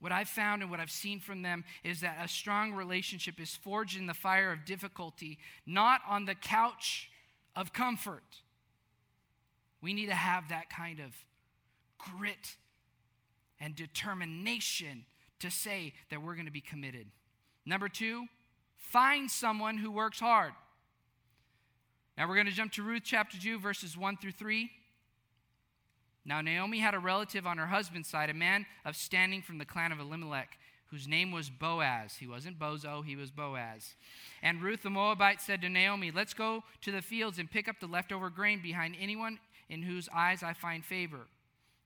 What 0.00 0.12
I've 0.12 0.28
found 0.28 0.62
and 0.62 0.70
what 0.70 0.80
I've 0.80 0.90
seen 0.90 1.20
from 1.20 1.42
them 1.42 1.64
is 1.84 2.00
that 2.00 2.18
a 2.22 2.28
strong 2.28 2.72
relationship 2.72 3.38
is 3.38 3.54
forged 3.54 3.98
in 3.98 4.06
the 4.06 4.14
fire 4.14 4.50
of 4.50 4.64
difficulty, 4.64 5.38
not 5.66 6.00
on 6.08 6.24
the 6.24 6.34
couch 6.34 7.10
of 7.54 7.72
comfort. 7.72 8.24
We 9.82 9.92
need 9.92 10.06
to 10.06 10.14
have 10.14 10.48
that 10.48 10.70
kind 10.70 11.00
of 11.00 11.14
grit 11.98 12.56
and 13.60 13.76
determination 13.76 15.04
to 15.40 15.50
say 15.50 15.92
that 16.10 16.22
we're 16.22 16.34
going 16.34 16.46
to 16.46 16.52
be 16.52 16.62
committed. 16.62 17.06
Number 17.66 17.88
two, 17.88 18.26
find 18.78 19.30
someone 19.30 19.76
who 19.76 19.90
works 19.90 20.18
hard. 20.18 20.52
Now 22.16 22.26
we're 22.26 22.34
going 22.34 22.46
to 22.46 22.52
jump 22.52 22.72
to 22.72 22.82
Ruth 22.82 23.02
chapter 23.04 23.38
2, 23.38 23.58
verses 23.58 23.96
1 23.96 24.16
through 24.16 24.32
3. 24.32 24.70
Now, 26.24 26.40
Naomi 26.40 26.80
had 26.80 26.94
a 26.94 26.98
relative 26.98 27.46
on 27.46 27.58
her 27.58 27.66
husband's 27.66 28.08
side, 28.08 28.30
a 28.30 28.34
man 28.34 28.66
of 28.84 28.96
standing 28.96 29.42
from 29.42 29.58
the 29.58 29.64
clan 29.64 29.92
of 29.92 30.00
Elimelech, 30.00 30.58
whose 30.86 31.08
name 31.08 31.30
was 31.30 31.48
Boaz. 31.48 32.16
He 32.16 32.26
wasn't 32.26 32.58
Bozo, 32.58 33.04
he 33.04 33.16
was 33.16 33.30
Boaz. 33.30 33.94
And 34.42 34.62
Ruth 34.62 34.82
the 34.82 34.90
Moabite 34.90 35.40
said 35.40 35.62
to 35.62 35.68
Naomi, 35.68 36.10
Let's 36.10 36.34
go 36.34 36.64
to 36.82 36.92
the 36.92 37.02
fields 37.02 37.38
and 37.38 37.50
pick 37.50 37.68
up 37.68 37.80
the 37.80 37.86
leftover 37.86 38.28
grain 38.28 38.60
behind 38.60 38.96
anyone 39.00 39.38
in 39.68 39.82
whose 39.82 40.08
eyes 40.12 40.42
I 40.42 40.52
find 40.52 40.84
favor. 40.84 41.28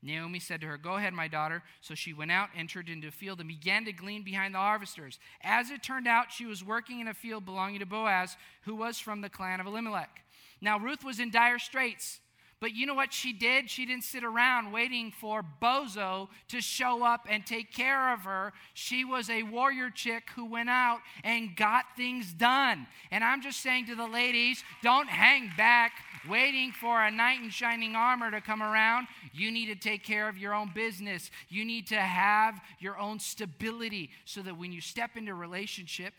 Naomi 0.03 0.39
said 0.39 0.61
to 0.61 0.67
her, 0.67 0.77
Go 0.77 0.95
ahead, 0.95 1.15
my 1.15 1.29
daughter. 1.29 1.63
So 1.81 1.95
she 1.95 2.13
went 2.13 2.31
out, 2.31 2.51
entered 2.57 2.89
into 2.89 3.09
a 3.09 3.13
field, 3.13 3.41
and 3.41 3.49
began 3.49 3.85
to 3.85 3.93
glean 3.93 4.23
behind 4.23 4.55
the 4.55 4.59
harvesters. 4.59 5.19
As 5.43 5.71
it 5.71 5.83
turned 5.83 6.09
out, 6.09 6.33
she 6.33 6.45
was 6.45 6.65
working 6.65 7.01
in 7.01 7.09
a 7.09 7.15
field 7.15 7.45
belonging 7.45 7.81
to 7.81 7.87
Boaz, 7.87 8.37
who 8.63 8.75
was 8.75 8.99
from 8.99 9.21
the 9.21 9.31
clan 9.31 9.61
of 9.61 9.67
Elimelech. 9.67 10.25
Now, 10.61 10.79
Ruth 10.79 11.05
was 11.05 11.21
in 11.21 11.31
dire 11.31 11.59
straits 11.59 12.21
but 12.61 12.75
you 12.75 12.87
know 12.87 12.95
what 12.95 13.13
she 13.13 13.33
did? 13.33 13.69
She 13.69 13.85
didn't 13.85 14.05
sit 14.05 14.25
around 14.25 14.73
waiting 14.73 15.13
for 15.13 15.45
Bozo 15.61 16.29
to 16.49 16.61
show 16.61 17.05
up 17.05 17.27
and 17.29 17.45
take 17.45 17.73
care 17.73 18.13
of 18.13 18.21
her. 18.21 18.53
She 18.73 19.05
was 19.05 19.29
a 19.29 19.43
warrior 19.43 19.91
chick 19.91 20.31
who 20.35 20.47
went 20.47 20.71
out 20.71 21.01
and 21.23 21.57
got 21.57 21.85
things 21.97 22.33
done. 22.33 22.87
And 23.11 23.23
I'm 23.23 23.43
just 23.43 23.61
saying 23.61 23.87
to 23.87 23.95
the 23.95 24.07
ladies 24.07 24.63
don't 24.83 25.09
hang 25.09 25.51
back, 25.57 25.93
waiting 26.29 26.73
for 26.73 27.03
a 27.03 27.11
knight 27.11 27.41
in 27.43 27.51
shining 27.51 27.97
armor 27.97 28.31
to 28.31 28.41
come 28.41 28.63
around. 28.63 29.09
You 29.33 29.51
need 29.51 29.67
to 29.67 29.75
take 29.75 30.05
care 30.05 30.29
of 30.29 30.39
your 30.39 30.55
own 30.55 30.71
business. 30.75 31.31
You 31.49 31.65
need 31.65 31.89
to 31.89 32.01
have 32.01 32.61
your 32.79 32.99
own 32.99 33.19
stability 33.19 34.11
so 34.25 34.43
that 34.43 34.57
when 34.57 34.73
you 34.73 34.81
step 34.81 35.17
into 35.17 35.33
a 35.33 35.35
relationship, 35.35 36.15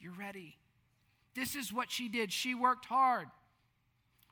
you're 0.00 0.12
ready. 0.18 0.56
This 1.34 1.54
is 1.54 1.72
what 1.72 1.90
she 1.90 2.08
did. 2.08 2.32
She 2.32 2.54
worked 2.54 2.86
hard. 2.86 3.28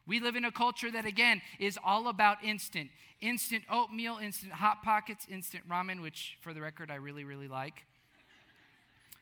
We 0.06 0.20
live 0.20 0.36
in 0.36 0.44
a 0.44 0.52
culture 0.52 0.90
that, 0.90 1.04
again, 1.04 1.42
is 1.58 1.78
all 1.84 2.08
about 2.08 2.42
instant. 2.42 2.90
Instant 3.20 3.64
oatmeal, 3.70 4.18
instant 4.18 4.52
Hot 4.52 4.82
Pockets, 4.82 5.26
instant 5.28 5.68
ramen, 5.68 6.00
which, 6.00 6.38
for 6.40 6.54
the 6.54 6.60
record, 6.60 6.90
I 6.90 6.96
really, 6.96 7.24
really 7.24 7.48
like. 7.48 7.84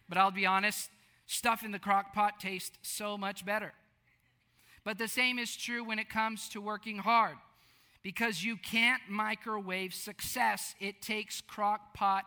But 0.09 0.19
I'll 0.19 0.31
be 0.31 0.47
honest, 0.47 0.91
stuff 1.27 1.63
in 1.63 1.73
the 1.73 1.79
crock 1.79 2.15
pot 2.15 2.41
tastes 2.41 2.79
so 2.83 3.19
much 3.19 3.45
better. 3.45 3.73
But 4.85 4.99
the 4.99 5.09
same 5.09 5.39
is 5.39 5.55
true 5.55 5.85
when 5.85 5.99
it 5.99 6.09
comes 6.09 6.49
to 6.51 6.61
working 6.61 6.99
hard 6.99 7.37
because 8.03 8.43
you 8.43 8.57
can't 8.57 9.03
microwave 9.09 9.93
success. 9.93 10.75
It 10.81 11.03
takes 11.03 11.41
crock 11.41 11.93
pot 11.93 12.25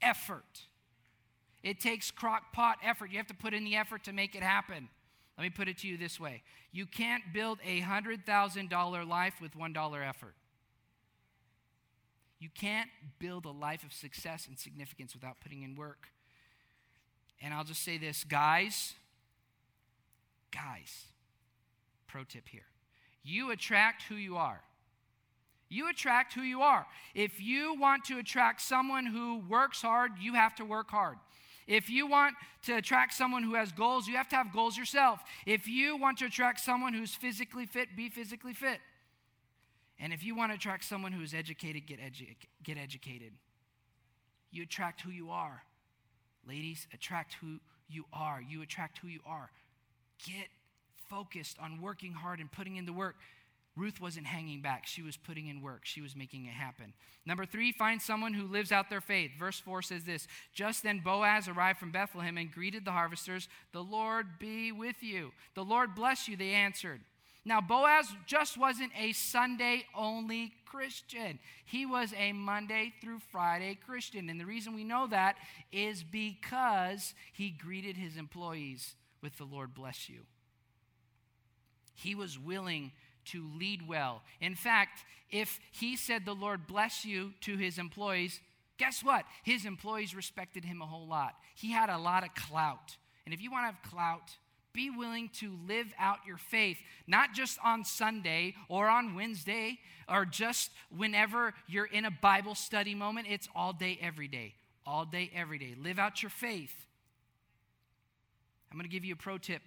effort. 0.00 0.62
It 1.62 1.80
takes 1.80 2.10
crock 2.10 2.52
pot 2.52 2.78
effort. 2.82 3.10
You 3.10 3.18
have 3.18 3.26
to 3.26 3.34
put 3.34 3.52
in 3.52 3.64
the 3.64 3.76
effort 3.76 4.04
to 4.04 4.12
make 4.12 4.34
it 4.34 4.42
happen. 4.42 4.88
Let 5.36 5.44
me 5.44 5.50
put 5.50 5.68
it 5.68 5.78
to 5.78 5.88
you 5.88 5.96
this 5.96 6.20
way 6.20 6.42
you 6.72 6.86
can't 6.86 7.22
build 7.32 7.58
a 7.64 7.80
$100,000 7.80 9.08
life 9.08 9.34
with 9.40 9.56
$1 9.56 10.08
effort. 10.08 10.34
You 12.38 12.48
can't 12.54 12.90
build 13.18 13.46
a 13.46 13.50
life 13.50 13.84
of 13.84 13.92
success 13.92 14.46
and 14.48 14.58
significance 14.58 15.14
without 15.14 15.40
putting 15.40 15.62
in 15.62 15.76
work. 15.76 16.08
And 17.40 17.54
I'll 17.54 17.64
just 17.64 17.82
say 17.82 17.96
this 17.96 18.24
guys, 18.24 18.94
guys, 20.52 21.04
pro 22.06 22.24
tip 22.24 22.48
here. 22.48 22.66
You 23.22 23.50
attract 23.50 24.02
who 24.02 24.16
you 24.16 24.36
are. 24.36 24.60
You 25.68 25.88
attract 25.88 26.34
who 26.34 26.42
you 26.42 26.60
are. 26.60 26.86
If 27.14 27.40
you 27.40 27.74
want 27.80 28.04
to 28.06 28.18
attract 28.18 28.60
someone 28.60 29.06
who 29.06 29.38
works 29.48 29.80
hard, 29.82 30.12
you 30.20 30.34
have 30.34 30.54
to 30.56 30.64
work 30.64 30.90
hard. 30.90 31.16
If 31.66 31.88
you 31.88 32.06
want 32.06 32.34
to 32.62 32.76
attract 32.76 33.14
someone 33.14 33.42
who 33.42 33.54
has 33.54 33.72
goals, 33.72 34.06
you 34.06 34.16
have 34.16 34.28
to 34.30 34.36
have 34.36 34.52
goals 34.52 34.76
yourself. 34.76 35.20
If 35.46 35.66
you 35.66 35.96
want 35.96 36.18
to 36.18 36.26
attract 36.26 36.60
someone 36.60 36.92
who's 36.92 37.14
physically 37.14 37.66
fit, 37.66 37.96
be 37.96 38.08
physically 38.08 38.52
fit. 38.52 38.80
And 39.98 40.12
if 40.12 40.24
you 40.24 40.34
want 40.34 40.52
to 40.52 40.56
attract 40.56 40.84
someone 40.84 41.12
who 41.12 41.22
is 41.22 41.32
educated, 41.32 41.86
get, 41.86 42.00
edu- 42.00 42.36
get 42.62 42.76
educated. 42.76 43.32
You 44.50 44.64
attract 44.64 45.00
who 45.00 45.10
you 45.10 45.30
are. 45.30 45.62
Ladies, 46.46 46.86
attract 46.92 47.34
who 47.34 47.60
you 47.88 48.04
are. 48.12 48.42
You 48.46 48.62
attract 48.62 48.98
who 48.98 49.08
you 49.08 49.20
are. 49.26 49.50
Get 50.26 50.48
focused 51.08 51.56
on 51.60 51.80
working 51.80 52.12
hard 52.12 52.40
and 52.40 52.50
putting 52.50 52.76
in 52.76 52.86
the 52.86 52.92
work. 52.92 53.16
Ruth 53.76 54.00
wasn't 54.00 54.26
hanging 54.26 54.60
back. 54.60 54.86
She 54.86 55.02
was 55.02 55.16
putting 55.16 55.48
in 55.48 55.60
work. 55.60 55.80
She 55.84 56.00
was 56.00 56.14
making 56.14 56.46
it 56.46 56.52
happen. 56.52 56.92
Number 57.26 57.44
three, 57.44 57.72
find 57.72 58.00
someone 58.00 58.32
who 58.32 58.46
lives 58.46 58.70
out 58.70 58.88
their 58.88 59.00
faith. 59.00 59.32
Verse 59.38 59.58
four 59.58 59.82
says 59.82 60.04
this 60.04 60.28
Just 60.52 60.82
then 60.82 61.00
Boaz 61.00 61.48
arrived 61.48 61.80
from 61.80 61.90
Bethlehem 61.90 62.38
and 62.38 62.52
greeted 62.52 62.84
the 62.84 62.92
harvesters. 62.92 63.48
The 63.72 63.82
Lord 63.82 64.38
be 64.38 64.70
with 64.70 65.02
you. 65.02 65.32
The 65.54 65.64
Lord 65.64 65.94
bless 65.94 66.28
you, 66.28 66.36
they 66.36 66.50
answered. 66.50 67.00
Now, 67.46 67.60
Boaz 67.60 68.06
just 68.26 68.56
wasn't 68.56 68.92
a 68.98 69.12
Sunday 69.12 69.84
only 69.94 70.54
Christian. 70.64 71.38
He 71.66 71.84
was 71.84 72.14
a 72.16 72.32
Monday 72.32 72.94
through 73.02 73.18
Friday 73.30 73.78
Christian. 73.86 74.30
And 74.30 74.40
the 74.40 74.46
reason 74.46 74.74
we 74.74 74.84
know 74.84 75.06
that 75.08 75.36
is 75.70 76.02
because 76.02 77.12
he 77.34 77.50
greeted 77.50 77.98
his 77.98 78.16
employees 78.16 78.94
with 79.22 79.36
the 79.36 79.44
Lord 79.44 79.74
bless 79.74 80.08
you. 80.08 80.20
He 81.94 82.14
was 82.14 82.38
willing 82.38 82.92
to 83.26 83.48
lead 83.58 83.86
well. 83.86 84.22
In 84.40 84.54
fact, 84.54 85.04
if 85.30 85.58
he 85.72 85.96
said, 85.96 86.24
The 86.24 86.34
Lord 86.34 86.66
bless 86.66 87.04
you 87.04 87.32
to 87.42 87.56
his 87.56 87.78
employees, 87.78 88.40
guess 88.78 89.02
what? 89.02 89.24
His 89.42 89.64
employees 89.64 90.14
respected 90.14 90.64
him 90.64 90.82
a 90.82 90.86
whole 90.86 91.06
lot. 91.06 91.34
He 91.54 91.72
had 91.72 91.90
a 91.90 91.98
lot 91.98 92.24
of 92.24 92.34
clout. 92.34 92.96
And 93.24 93.34
if 93.34 93.40
you 93.40 93.50
want 93.50 93.62
to 93.62 93.66
have 93.66 93.90
clout, 93.90 94.36
be 94.72 94.90
willing 94.90 95.30
to 95.38 95.56
live 95.66 95.86
out 95.98 96.18
your 96.26 96.36
faith, 96.36 96.78
not 97.06 97.32
just 97.32 97.58
on 97.64 97.84
Sunday 97.84 98.54
or 98.68 98.88
on 98.88 99.14
Wednesday 99.14 99.78
or 100.08 100.24
just 100.24 100.70
whenever 100.94 101.54
you're 101.68 101.86
in 101.86 102.04
a 102.04 102.10
Bible 102.10 102.56
study 102.56 102.94
moment. 102.94 103.28
It's 103.30 103.48
all 103.54 103.72
day, 103.72 103.98
every 104.02 104.28
day. 104.28 104.54
All 104.84 105.04
day, 105.04 105.30
every 105.34 105.58
day. 105.58 105.74
Live 105.80 105.98
out 105.98 106.22
your 106.22 106.30
faith. 106.30 106.74
I'm 108.70 108.76
going 108.76 108.90
to 108.90 108.92
give 108.92 109.04
you 109.04 109.14
a 109.14 109.16
pro 109.16 109.38
tip 109.38 109.62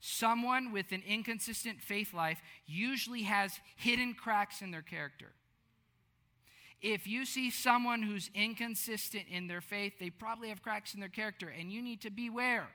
Someone 0.00 0.72
with 0.72 0.92
an 0.92 1.02
inconsistent 1.06 1.80
faith 1.80 2.14
life 2.14 2.40
usually 2.66 3.22
has 3.22 3.58
hidden 3.76 4.14
cracks 4.14 4.62
in 4.62 4.70
their 4.70 4.82
character. 4.82 5.32
If 6.80 7.08
you 7.08 7.24
see 7.24 7.50
someone 7.50 8.02
who's 8.02 8.30
inconsistent 8.34 9.24
in 9.28 9.48
their 9.48 9.60
faith, 9.60 9.94
they 9.98 10.10
probably 10.10 10.50
have 10.50 10.62
cracks 10.62 10.94
in 10.94 11.00
their 11.00 11.08
character, 11.08 11.48
and 11.48 11.72
you 11.72 11.82
need 11.82 12.02
to 12.02 12.10
beware. 12.10 12.68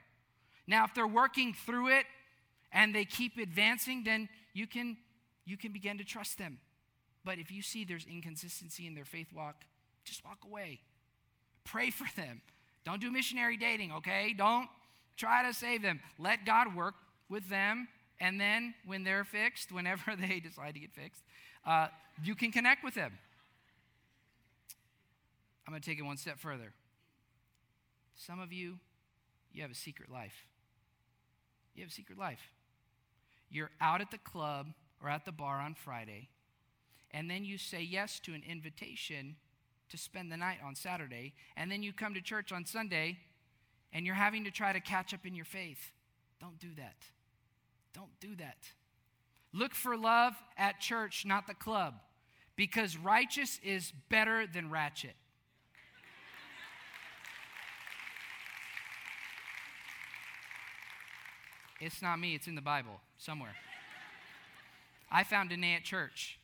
Now, 0.67 0.83
if 0.83 0.93
they're 0.93 1.07
working 1.07 1.53
through 1.53 1.89
it 1.89 2.05
and 2.73 2.93
they 2.93 3.05
keep 3.05 3.37
advancing, 3.37 4.03
then 4.03 4.27
you 4.53 4.67
can, 4.67 4.97
you 5.45 5.55
can 5.55 5.71
begin 5.71 5.97
to 5.99 6.03
trust 6.03 6.37
them. 6.37 6.59
But 7.23 7.39
if 7.39 7.51
you 7.51 7.61
see 7.61 7.85
there's 7.85 8.05
inconsistency 8.05 8.85
in 8.85 8.95
their 8.95 9.05
faith 9.05 9.27
walk, 9.33 9.63
just 10.03 10.25
walk 10.25 10.39
away. 10.43 10.81
Pray 11.63 11.89
for 11.89 12.07
them. 12.19 12.41
Don't 12.83 12.99
do 12.99 13.09
missionary 13.09 13.55
dating, 13.55 13.93
okay? 13.93 14.33
Don't 14.37 14.67
try 15.15 15.47
to 15.47 15.53
save 15.53 15.81
them. 15.81 16.01
Let 16.19 16.45
God 16.45 16.75
work 16.75 16.95
with 17.29 17.49
them, 17.49 17.87
and 18.19 18.39
then 18.39 18.73
when 18.85 19.03
they're 19.03 19.23
fixed, 19.23 19.71
whenever 19.71 20.15
they 20.15 20.39
decide 20.39 20.73
to 20.73 20.79
get 20.79 20.93
fixed, 20.93 21.23
uh, 21.65 21.87
you 22.23 22.35
can 22.35 22.51
connect 22.51 22.83
with 22.83 22.95
them. 22.95 23.11
I'm 25.65 25.71
going 25.71 25.81
to 25.81 25.89
take 25.89 25.99
it 25.99 26.03
one 26.03 26.17
step 26.17 26.39
further. 26.39 26.73
Some 28.15 28.39
of 28.39 28.51
you, 28.51 28.79
you 29.53 29.61
have 29.61 29.71
a 29.71 29.75
secret 29.75 30.11
life. 30.11 30.45
You 31.75 31.83
have 31.83 31.89
a 31.89 31.93
secret 31.93 32.17
life. 32.17 32.51
You're 33.49 33.71
out 33.81 34.01
at 34.01 34.11
the 34.11 34.17
club 34.17 34.67
or 35.01 35.09
at 35.09 35.25
the 35.25 35.31
bar 35.31 35.59
on 35.59 35.75
Friday, 35.75 36.29
and 37.11 37.29
then 37.29 37.45
you 37.45 37.57
say 37.57 37.81
yes 37.81 38.19
to 38.21 38.33
an 38.33 38.43
invitation 38.47 39.35
to 39.89 39.97
spend 39.97 40.31
the 40.31 40.37
night 40.37 40.57
on 40.65 40.75
Saturday, 40.75 41.33
and 41.55 41.71
then 41.71 41.83
you 41.83 41.93
come 41.93 42.13
to 42.13 42.21
church 42.21 42.51
on 42.51 42.65
Sunday, 42.65 43.17
and 43.91 44.05
you're 44.05 44.15
having 44.15 44.43
to 44.43 44.51
try 44.51 44.73
to 44.73 44.79
catch 44.79 45.13
up 45.13 45.25
in 45.25 45.35
your 45.35 45.45
faith. 45.45 45.91
Don't 46.43 46.59
do 46.59 46.75
that. 46.75 46.97
Don't 47.93 48.19
do 48.19 48.35
that. 48.35 48.57
Look 49.53 49.73
for 49.73 49.95
love 49.95 50.33
at 50.57 50.81
church, 50.81 51.23
not 51.25 51.47
the 51.47 51.53
club, 51.53 51.93
because 52.57 52.97
righteous 52.97 53.61
is 53.63 53.93
better 54.09 54.45
than 54.45 54.69
ratchet. 54.69 55.15
It's 61.79 62.01
not 62.01 62.19
me, 62.19 62.35
it's 62.35 62.47
in 62.47 62.55
the 62.55 62.61
Bible 62.61 62.99
somewhere. 63.17 63.55
I 65.09 65.23
found 65.23 65.49
Danae 65.49 65.75
at 65.75 65.85
church, 65.85 66.39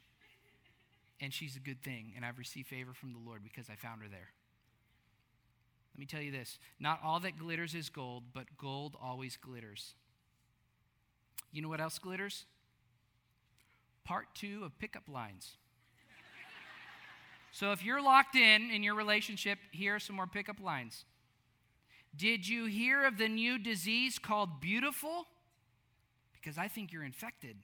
and 1.19 1.33
she's 1.33 1.57
a 1.57 1.59
good 1.59 1.83
thing, 1.83 2.13
and 2.15 2.23
I've 2.23 2.37
received 2.37 2.69
favor 2.69 2.93
from 2.93 3.11
the 3.11 3.19
Lord 3.19 3.43
because 3.43 3.69
I 3.69 3.75
found 3.75 4.01
her 4.01 4.07
there. 4.07 4.29
Let 5.99 6.01
me 6.03 6.17
tell 6.17 6.21
you 6.21 6.31
this 6.31 6.59
not 6.79 7.01
all 7.03 7.19
that 7.19 7.37
glitters 7.37 7.75
is 7.75 7.89
gold, 7.89 8.23
but 8.33 8.45
gold 8.57 8.95
always 9.01 9.35
glitters. 9.35 9.95
You 11.51 11.61
know 11.61 11.67
what 11.67 11.81
else 11.81 11.99
glitters? 11.99 12.45
Part 14.05 14.27
two 14.33 14.63
of 14.63 14.79
pickup 14.79 15.09
lines. 15.09 15.57
so 17.51 17.73
if 17.73 17.83
you're 17.83 18.01
locked 18.01 18.37
in 18.37 18.71
in 18.71 18.81
your 18.81 18.95
relationship, 18.95 19.59
here 19.71 19.95
are 19.95 19.99
some 19.99 20.15
more 20.15 20.25
pickup 20.25 20.61
lines. 20.61 21.03
Did 22.15 22.47
you 22.47 22.67
hear 22.67 23.05
of 23.05 23.17
the 23.17 23.27
new 23.27 23.57
disease 23.57 24.19
called 24.19 24.61
beautiful? 24.61 25.27
Because 26.31 26.57
I 26.57 26.69
think 26.69 26.93
you're 26.93 27.03
infected. 27.03 27.57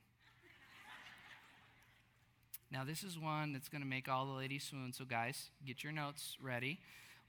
Now, 2.69 2.83
this 2.83 3.01
is 3.01 3.17
one 3.17 3.53
that's 3.53 3.69
going 3.69 3.81
to 3.81 3.87
make 3.87 4.09
all 4.09 4.25
the 4.25 4.33
ladies 4.33 4.65
swoon, 4.65 4.91
so 4.91 5.05
guys, 5.05 5.51
get 5.65 5.85
your 5.85 5.93
notes 5.93 6.35
ready. 6.41 6.81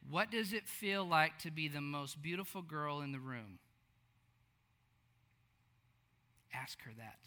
What 0.09 0.31
does 0.31 0.53
it 0.53 0.69
feel 0.69 1.05
like 1.05 1.39
to 1.41 1.51
be 1.51 1.69
the 1.69 1.81
most 1.81 2.23
beautiful 2.23 2.63
girl 2.63 3.01
in 3.01 3.13
the 3.13 3.19
room? 3.19 3.59
Ask 6.55 6.81
her 6.83 6.93
that. 6.99 7.19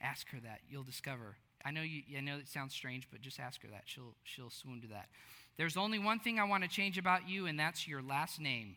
Ask 0.00 0.28
her 0.30 0.38
that. 0.40 0.60
You'll 0.68 0.82
discover. 0.82 1.36
I 1.64 1.70
know 1.70 1.82
you 1.82 2.02
I 2.16 2.20
know 2.20 2.36
it 2.36 2.48
sounds 2.48 2.74
strange, 2.74 3.08
but 3.10 3.20
just 3.20 3.40
ask 3.40 3.62
her 3.62 3.68
that. 3.68 3.82
She'll 3.86 4.14
she'll 4.24 4.50
swoon 4.50 4.80
to 4.82 4.88
that. 4.88 5.08
There's 5.56 5.76
only 5.76 5.98
one 5.98 6.20
thing 6.20 6.38
I 6.38 6.44
want 6.44 6.62
to 6.62 6.68
change 6.68 6.98
about 6.98 7.28
you, 7.28 7.46
and 7.46 7.58
that's 7.58 7.88
your 7.88 8.00
last 8.00 8.40
name. 8.40 8.76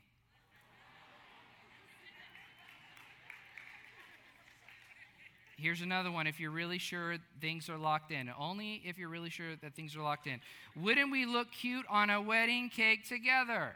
Here's 5.61 5.81
another 5.81 6.11
one 6.11 6.25
if 6.25 6.39
you're 6.39 6.49
really 6.49 6.79
sure 6.79 7.17
things 7.39 7.69
are 7.69 7.77
locked 7.77 8.11
in. 8.11 8.31
Only 8.35 8.81
if 8.83 8.97
you're 8.97 9.09
really 9.09 9.29
sure 9.29 9.55
that 9.61 9.75
things 9.75 9.95
are 9.95 10.01
locked 10.01 10.25
in. 10.25 10.39
Wouldn't 10.75 11.11
we 11.11 11.27
look 11.27 11.51
cute 11.51 11.85
on 11.87 12.09
a 12.09 12.19
wedding 12.19 12.69
cake 12.69 13.07
together? 13.07 13.75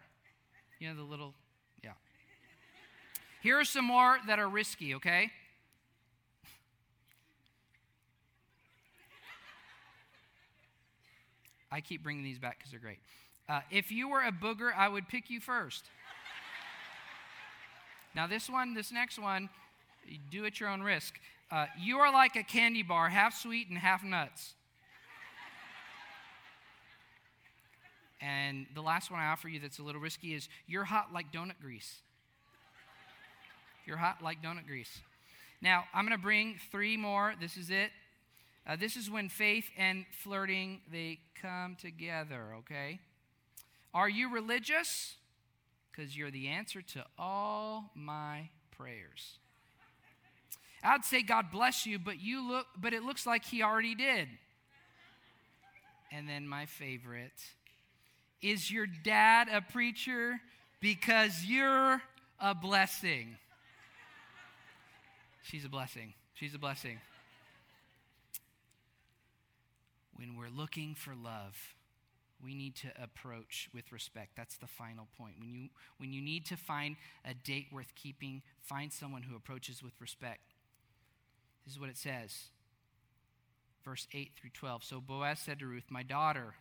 You 0.79 0.89
know, 0.89 0.95
the 0.95 1.03
little, 1.03 1.35
yeah. 1.83 1.91
Here 3.43 3.59
are 3.59 3.65
some 3.65 3.85
more 3.85 4.17
that 4.25 4.39
are 4.39 4.49
risky, 4.49 4.95
okay? 4.95 5.29
I 11.71 11.81
keep 11.81 12.01
bringing 12.01 12.23
these 12.23 12.39
back 12.39 12.57
because 12.57 12.71
they're 12.71 12.79
great. 12.79 12.99
Uh, 13.47 13.59
if 13.69 13.91
you 13.91 14.09
were 14.09 14.21
a 14.21 14.31
booger, 14.31 14.71
I 14.75 14.89
would 14.89 15.07
pick 15.07 15.29
you 15.29 15.39
first. 15.39 15.85
now, 18.15 18.25
this 18.25 18.49
one, 18.49 18.73
this 18.73 18.91
next 18.91 19.19
one, 19.19 19.49
do 20.31 20.45
at 20.45 20.59
your 20.59 20.69
own 20.69 20.81
risk. 20.81 21.19
Uh, 21.51 21.67
you 21.79 21.97
are 21.99 22.11
like 22.11 22.35
a 22.35 22.43
candy 22.43 22.81
bar, 22.81 23.09
half 23.09 23.37
sweet 23.37 23.69
and 23.69 23.77
half 23.77 24.03
nuts. 24.03 24.53
And 28.19 28.65
the 28.73 28.81
last 28.81 29.11
one 29.11 29.19
I 29.19 29.27
offer 29.27 29.47
you 29.47 29.59
that's 29.59 29.77
a 29.77 29.83
little 29.83 30.01
risky 30.01 30.33
is 30.33 30.49
you're 30.65 30.85
hot 30.85 31.13
like 31.13 31.31
donut 31.31 31.59
grease. 31.61 31.99
You're 33.85 33.97
hot 33.97 34.23
like 34.23 34.41
donut 34.41 34.65
grease. 34.65 35.01
Now, 35.61 35.83
I'm 35.93 36.05
going 36.05 36.17
to 36.17 36.21
bring 36.21 36.55
three 36.71 36.97
more. 36.97 37.35
This 37.39 37.55
is 37.55 37.69
it. 37.69 37.91
Uh, 38.67 38.75
this 38.75 38.95
is 38.95 39.11
when 39.11 39.29
faith 39.29 39.65
and 39.77 40.05
flirting 40.23 40.81
they 40.91 41.19
come 41.39 41.77
together, 41.79 42.55
okay? 42.59 42.99
Are 43.93 44.09
you 44.09 44.33
religious? 44.33 45.15
Because 45.91 46.17
you're 46.17 46.31
the 46.31 46.47
answer 46.47 46.81
to 46.81 47.05
all 47.17 47.91
my 47.93 48.49
prayers. 48.71 49.37
I'd 50.83 51.05
say 51.05 51.21
God 51.21 51.51
bless 51.51 51.85
you, 51.85 51.99
but 51.99 52.21
you 52.21 52.47
look 52.47 52.67
but 52.77 52.93
it 52.93 53.03
looks 53.03 53.25
like 53.25 53.45
he 53.45 53.63
already 53.63 53.95
did. 53.95 54.27
And 56.11 56.29
then 56.29 56.47
my 56.47 56.65
favorite, 56.65 57.43
is 58.41 58.71
your 58.71 58.85
dad 58.85 59.47
a 59.51 59.61
preacher 59.61 60.39
because 60.79 61.43
you're 61.45 62.01
a 62.39 62.53
blessing? 62.53 63.37
She's 65.41 65.65
a 65.65 65.69
blessing. 65.69 66.13
She's 66.33 66.55
a 66.55 66.59
blessing. 66.59 66.99
When 70.15 70.37
we're 70.37 70.49
looking 70.49 70.95
for 70.95 71.13
love, 71.15 71.55
we 72.43 72.55
need 72.55 72.75
to 72.77 72.87
approach 73.01 73.69
with 73.73 73.91
respect. 73.91 74.31
That's 74.35 74.57
the 74.57 74.67
final 74.67 75.07
point. 75.17 75.35
When 75.39 75.53
you, 75.53 75.69
when 75.97 76.13
you 76.13 76.21
need 76.21 76.45
to 76.47 76.57
find 76.57 76.95
a 77.23 77.33
date 77.33 77.67
worth 77.71 77.93
keeping, 77.95 78.41
find 78.61 78.91
someone 78.91 79.23
who 79.23 79.35
approaches 79.35 79.83
with 79.83 79.93
respect. 79.99 80.54
This 81.65 81.73
is 81.73 81.79
what 81.79 81.89
it 81.89 81.97
says. 81.97 82.49
Verse 83.83 84.07
8 84.13 84.31
through 84.39 84.51
12. 84.51 84.83
So 84.83 85.01
Boaz 85.01 85.39
said 85.39 85.59
to 85.59 85.67
Ruth, 85.67 85.85
My 85.89 86.03
daughter, 86.03 86.55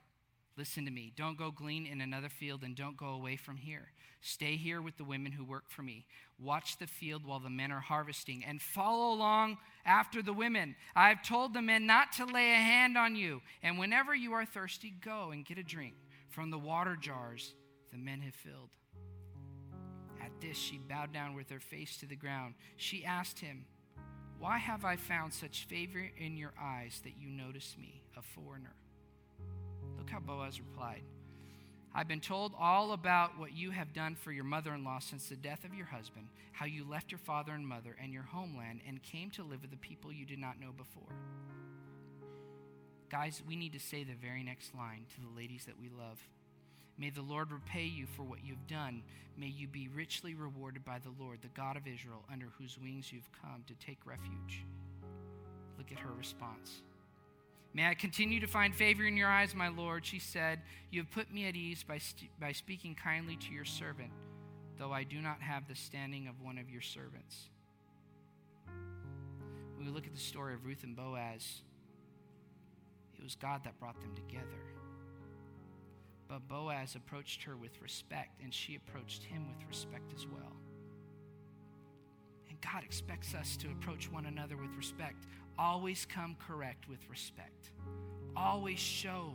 Listen 0.56 0.84
to 0.84 0.90
me. 0.90 1.12
Don't 1.16 1.36
go 1.36 1.50
glean 1.50 1.84
in 1.84 2.00
another 2.00 2.28
field 2.28 2.62
and 2.62 2.76
don't 2.76 2.96
go 2.96 3.08
away 3.08 3.36
from 3.36 3.56
here. 3.56 3.90
Stay 4.20 4.56
here 4.56 4.80
with 4.80 4.96
the 4.96 5.04
women 5.04 5.32
who 5.32 5.44
work 5.44 5.64
for 5.68 5.82
me. 5.82 6.06
Watch 6.38 6.78
the 6.78 6.86
field 6.86 7.26
while 7.26 7.40
the 7.40 7.50
men 7.50 7.72
are 7.72 7.80
harvesting 7.80 8.44
and 8.44 8.62
follow 8.62 9.12
along 9.12 9.58
after 9.84 10.22
the 10.22 10.32
women. 10.32 10.76
I've 10.94 11.22
told 11.22 11.54
the 11.54 11.62
men 11.62 11.86
not 11.86 12.12
to 12.12 12.24
lay 12.24 12.52
a 12.52 12.56
hand 12.56 12.96
on 12.96 13.16
you. 13.16 13.42
And 13.64 13.78
whenever 13.78 14.14
you 14.14 14.32
are 14.34 14.46
thirsty, 14.46 14.94
go 15.04 15.30
and 15.32 15.44
get 15.44 15.58
a 15.58 15.64
drink 15.64 15.94
from 16.30 16.50
the 16.50 16.58
water 16.58 16.96
jars 16.96 17.54
the 17.90 17.98
men 17.98 18.20
have 18.20 18.34
filled. 18.34 18.70
At 20.22 20.40
this, 20.40 20.56
she 20.56 20.78
bowed 20.78 21.12
down 21.12 21.34
with 21.34 21.50
her 21.50 21.60
face 21.60 21.96
to 21.98 22.06
the 22.06 22.16
ground. 22.16 22.54
She 22.76 23.04
asked 23.04 23.40
him, 23.40 23.66
Why 24.38 24.58
have 24.58 24.84
I 24.84 24.96
found 24.96 25.32
such 25.32 25.64
favor 25.64 26.10
in 26.18 26.36
your 26.36 26.52
eyes 26.60 27.00
that 27.04 27.14
you 27.18 27.28
notice 27.28 27.76
me, 27.80 28.02
a 28.16 28.22
foreigner? 28.22 28.74
Look 29.98 30.10
how 30.10 30.20
Boaz 30.20 30.60
replied. 30.60 31.02
I've 31.94 32.08
been 32.08 32.20
told 32.20 32.52
all 32.58 32.92
about 32.92 33.38
what 33.38 33.52
you 33.52 33.70
have 33.70 33.92
done 33.92 34.16
for 34.16 34.32
your 34.32 34.44
mother 34.44 34.74
in 34.74 34.82
law 34.82 34.98
since 34.98 35.28
the 35.28 35.36
death 35.36 35.64
of 35.64 35.74
your 35.74 35.86
husband, 35.86 36.26
how 36.52 36.66
you 36.66 36.84
left 36.84 37.12
your 37.12 37.20
father 37.20 37.52
and 37.52 37.66
mother 37.66 37.96
and 38.02 38.12
your 38.12 38.24
homeland 38.24 38.80
and 38.86 39.00
came 39.00 39.30
to 39.30 39.44
live 39.44 39.62
with 39.62 39.70
the 39.70 39.76
people 39.76 40.12
you 40.12 40.26
did 40.26 40.40
not 40.40 40.60
know 40.60 40.72
before. 40.76 41.14
Guys, 43.10 43.40
we 43.46 43.54
need 43.54 43.72
to 43.74 43.78
say 43.78 44.02
the 44.02 44.14
very 44.14 44.42
next 44.42 44.74
line 44.74 45.06
to 45.14 45.20
the 45.20 45.36
ladies 45.36 45.66
that 45.66 45.78
we 45.80 45.88
love. 45.88 46.18
May 46.98 47.10
the 47.10 47.22
Lord 47.22 47.50
repay 47.50 47.84
you 47.84 48.06
for 48.06 48.22
what 48.22 48.44
you've 48.44 48.66
done. 48.66 49.02
May 49.36 49.48
you 49.48 49.66
be 49.66 49.88
richly 49.88 50.34
rewarded 50.34 50.84
by 50.84 50.98
the 51.00 51.12
Lord, 51.22 51.40
the 51.42 51.48
God 51.48 51.76
of 51.76 51.86
Israel, 51.86 52.24
under 52.32 52.46
whose 52.58 52.78
wings 52.78 53.12
you've 53.12 53.30
come 53.42 53.64
to 53.66 53.74
take 53.84 53.98
refuge. 54.06 54.64
Look 55.76 55.90
at 55.90 55.98
her 55.98 56.12
response. 56.16 56.82
May 57.74 57.88
I 57.88 57.94
continue 57.94 58.38
to 58.38 58.46
find 58.46 58.72
favor 58.72 59.04
in 59.04 59.16
your 59.16 59.28
eyes, 59.28 59.52
my 59.52 59.66
Lord, 59.66 60.06
she 60.06 60.20
said. 60.20 60.60
You 60.92 61.00
have 61.00 61.10
put 61.10 61.32
me 61.32 61.48
at 61.48 61.56
ease 61.56 61.82
by, 61.82 61.98
st- 61.98 62.30
by 62.38 62.52
speaking 62.52 62.94
kindly 62.94 63.36
to 63.36 63.52
your 63.52 63.64
servant, 63.64 64.12
though 64.78 64.92
I 64.92 65.02
do 65.02 65.20
not 65.20 65.42
have 65.42 65.66
the 65.66 65.74
standing 65.74 66.28
of 66.28 66.40
one 66.40 66.58
of 66.58 66.70
your 66.70 66.82
servants. 66.82 67.48
When 69.76 69.86
we 69.86 69.92
look 69.92 70.06
at 70.06 70.14
the 70.14 70.20
story 70.20 70.54
of 70.54 70.64
Ruth 70.64 70.84
and 70.84 70.94
Boaz, 70.94 71.62
it 73.18 73.24
was 73.24 73.34
God 73.34 73.64
that 73.64 73.80
brought 73.80 74.00
them 74.00 74.14
together. 74.14 74.83
But 76.28 76.48
Boaz 76.48 76.94
approached 76.94 77.42
her 77.44 77.56
with 77.56 77.80
respect, 77.82 78.40
and 78.42 78.52
she 78.52 78.76
approached 78.76 79.22
him 79.22 79.46
with 79.48 79.66
respect 79.68 80.12
as 80.16 80.26
well. 80.26 80.56
And 82.48 82.58
God 82.60 82.82
expects 82.82 83.34
us 83.34 83.56
to 83.58 83.68
approach 83.68 84.10
one 84.10 84.26
another 84.26 84.56
with 84.56 84.74
respect. 84.76 85.26
Always 85.58 86.06
come 86.06 86.36
correct 86.46 86.88
with 86.88 87.00
respect. 87.10 87.70
Always 88.36 88.80
show 88.80 89.34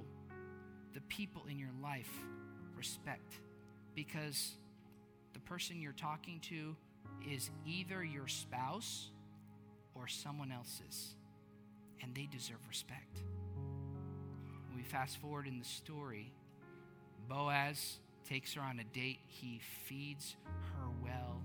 the 0.94 1.02
people 1.02 1.44
in 1.50 1.60
your 1.60 1.72
life 1.82 2.12
respect 2.76 3.36
because 3.96 4.56
the 5.34 5.40
person 5.40 5.80
you're 5.80 5.92
talking 5.94 6.40
to 6.42 6.76
is 7.30 7.52
either 7.66 8.04
your 8.04 8.28
spouse 8.28 9.12
or 9.94 10.08
someone 10.08 10.52
else's, 10.52 11.16
and 12.02 12.16
they 12.16 12.28
deserve 12.32 12.60
respect. 12.68 13.20
When 14.68 14.78
we 14.78 14.84
fast 14.84 15.18
forward 15.18 15.48
in 15.48 15.60
the 15.60 15.66
story, 15.66 16.32
Boaz 17.30 18.00
takes 18.28 18.54
her 18.56 18.62
on 18.62 18.80
a 18.80 18.84
date. 18.96 19.20
He 19.28 19.62
feeds 19.86 20.36
her 20.46 20.90
well, 21.04 21.42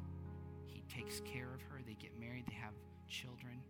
he 0.66 0.83
takes 0.92 1.20
care 1.20 1.49
of 1.55 1.61
her. 1.62 1.81
They 1.87 1.94
get 1.94 2.18
married, 2.18 2.44
they 2.49 2.55
have 2.55 2.73
children. 3.09 3.61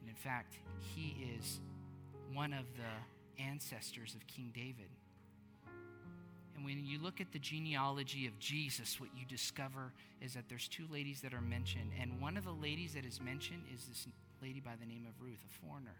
And 0.00 0.10
in 0.10 0.14
fact, 0.14 0.58
he 0.80 1.16
is 1.38 1.60
one 2.32 2.52
of 2.52 2.64
the 2.76 3.42
ancestors 3.42 4.14
of 4.14 4.26
King 4.26 4.50
David. 4.54 4.88
And 6.54 6.64
when 6.64 6.86
you 6.86 6.98
look 6.98 7.20
at 7.20 7.32
the 7.32 7.38
genealogy 7.38 8.26
of 8.26 8.38
Jesus, 8.38 8.98
what 8.98 9.10
you 9.14 9.26
discover 9.26 9.92
is 10.22 10.34
that 10.34 10.48
there's 10.48 10.68
two 10.68 10.86
ladies 10.90 11.20
that 11.20 11.34
are 11.34 11.42
mentioned. 11.42 11.90
And 12.00 12.18
one 12.20 12.36
of 12.38 12.44
the 12.44 12.52
ladies 12.52 12.94
that 12.94 13.04
is 13.04 13.20
mentioned 13.20 13.62
is 13.74 13.84
this 13.84 14.06
lady 14.40 14.60
by 14.60 14.72
the 14.80 14.86
name 14.86 15.06
of 15.06 15.22
Ruth, 15.22 15.38
a 15.44 15.66
foreigner. 15.66 15.96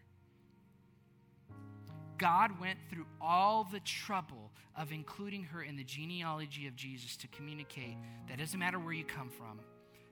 God 2.17 2.59
went 2.59 2.76
through 2.91 3.07
all 3.21 3.65
the 3.65 3.81
trouble 3.81 4.51
of 4.77 4.93
including 4.93 5.45
her 5.45 5.63
in 5.63 5.77
the 5.77 5.85
genealogy 5.85 6.67
of 6.67 6.77
Jesus 6.77 7.17
to 7.19 7.29
communicate 7.29 7.97
that 8.29 8.39
doesn't 8.39 8.59
matter 8.59 8.79
where 8.79 8.93
you 8.93 9.05
come 9.05 9.31
from, 9.31 9.61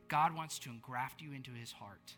God 0.09 0.35
wants 0.35 0.59
to 0.61 0.71
engraft 0.71 1.21
you 1.21 1.33
into 1.33 1.51
his 1.51 1.73
heart 1.73 2.15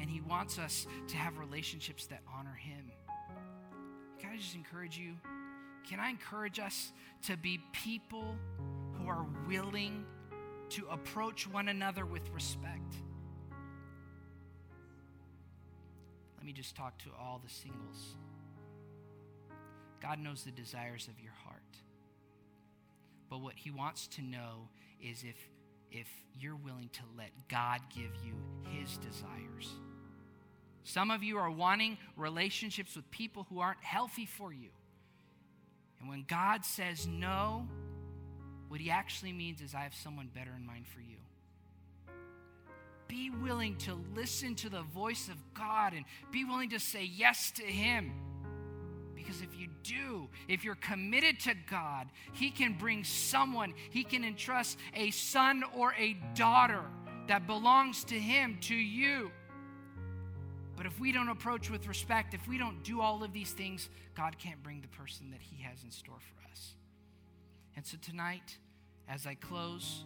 and 0.00 0.10
He 0.10 0.20
wants 0.20 0.58
us 0.58 0.86
to 1.08 1.16
have 1.16 1.38
relationships 1.38 2.06
that 2.06 2.20
honor 2.36 2.54
Him. 2.54 2.90
Can 4.18 4.30
I 4.30 4.36
just 4.36 4.54
encourage 4.54 4.98
you? 4.98 5.14
Can 5.88 6.00
I 6.00 6.10
encourage 6.10 6.58
us 6.58 6.92
to 7.26 7.36
be 7.36 7.60
people 7.72 8.36
who 8.94 9.08
are 9.08 9.26
willing 9.48 10.04
to 10.70 10.86
approach 10.90 11.46
one 11.46 11.68
another 11.68 12.06
with 12.06 12.28
respect? 12.30 12.94
Let 16.36 16.46
me 16.46 16.52
just 16.52 16.74
talk 16.74 16.98
to 16.98 17.10
all 17.18 17.40
the 17.42 17.50
singles. 17.50 18.16
God 20.04 20.18
knows 20.18 20.44
the 20.44 20.50
desires 20.50 21.08
of 21.08 21.18
your 21.22 21.32
heart. 21.44 21.62
But 23.30 23.40
what 23.40 23.54
He 23.54 23.70
wants 23.70 24.06
to 24.08 24.22
know 24.22 24.68
is 25.00 25.24
if 25.24 25.36
if 25.94 26.08
you're 26.38 26.56
willing 26.56 26.90
to 26.92 27.02
let 27.16 27.30
God 27.48 27.80
give 27.94 28.10
you 28.24 28.34
his 28.72 28.98
desires. 28.98 29.70
Some 30.82 31.10
of 31.10 31.22
you 31.22 31.38
are 31.38 31.50
wanting 31.50 31.96
relationships 32.16 32.96
with 32.96 33.08
people 33.10 33.46
who 33.48 33.60
aren't 33.60 33.82
healthy 33.82 34.26
for 34.26 34.52
you. 34.52 34.70
And 36.00 36.08
when 36.08 36.24
God 36.28 36.64
says 36.64 37.06
no, 37.06 37.66
what 38.68 38.80
he 38.80 38.90
actually 38.90 39.32
means 39.32 39.60
is, 39.60 39.74
I 39.74 39.80
have 39.80 39.94
someone 39.94 40.28
better 40.34 40.50
in 40.54 40.66
mind 40.66 40.86
for 40.86 41.00
you. 41.00 41.16
Be 43.06 43.30
willing 43.30 43.76
to 43.78 43.96
listen 44.16 44.56
to 44.56 44.68
the 44.68 44.82
voice 44.82 45.28
of 45.28 45.36
God 45.54 45.92
and 45.92 46.04
be 46.32 46.44
willing 46.44 46.70
to 46.70 46.80
say 46.80 47.04
yes 47.04 47.52
to 47.52 47.62
him. 47.62 48.12
Because 49.24 49.40
if 49.40 49.58
you 49.58 49.68
do, 49.82 50.28
if 50.48 50.64
you're 50.64 50.74
committed 50.74 51.40
to 51.40 51.54
God, 51.70 52.08
He 52.32 52.50
can 52.50 52.74
bring 52.74 53.04
someone, 53.04 53.72
He 53.90 54.04
can 54.04 54.22
entrust 54.22 54.78
a 54.94 55.10
son 55.12 55.64
or 55.74 55.94
a 55.98 56.14
daughter 56.34 56.82
that 57.26 57.46
belongs 57.46 58.04
to 58.04 58.18
Him 58.18 58.58
to 58.62 58.74
you. 58.74 59.30
But 60.76 60.86
if 60.86 60.98
we 61.00 61.12
don't 61.12 61.28
approach 61.28 61.70
with 61.70 61.86
respect, 61.86 62.34
if 62.34 62.46
we 62.46 62.58
don't 62.58 62.82
do 62.82 63.00
all 63.00 63.22
of 63.24 63.32
these 63.32 63.52
things, 63.52 63.88
God 64.14 64.38
can't 64.38 64.62
bring 64.62 64.82
the 64.82 64.88
person 64.88 65.30
that 65.30 65.40
He 65.40 65.62
has 65.62 65.82
in 65.82 65.90
store 65.90 66.18
for 66.18 66.50
us. 66.50 66.74
And 67.76 67.86
so 67.86 67.96
tonight, 68.02 68.58
as 69.08 69.26
I 69.26 69.36
close, 69.36 70.04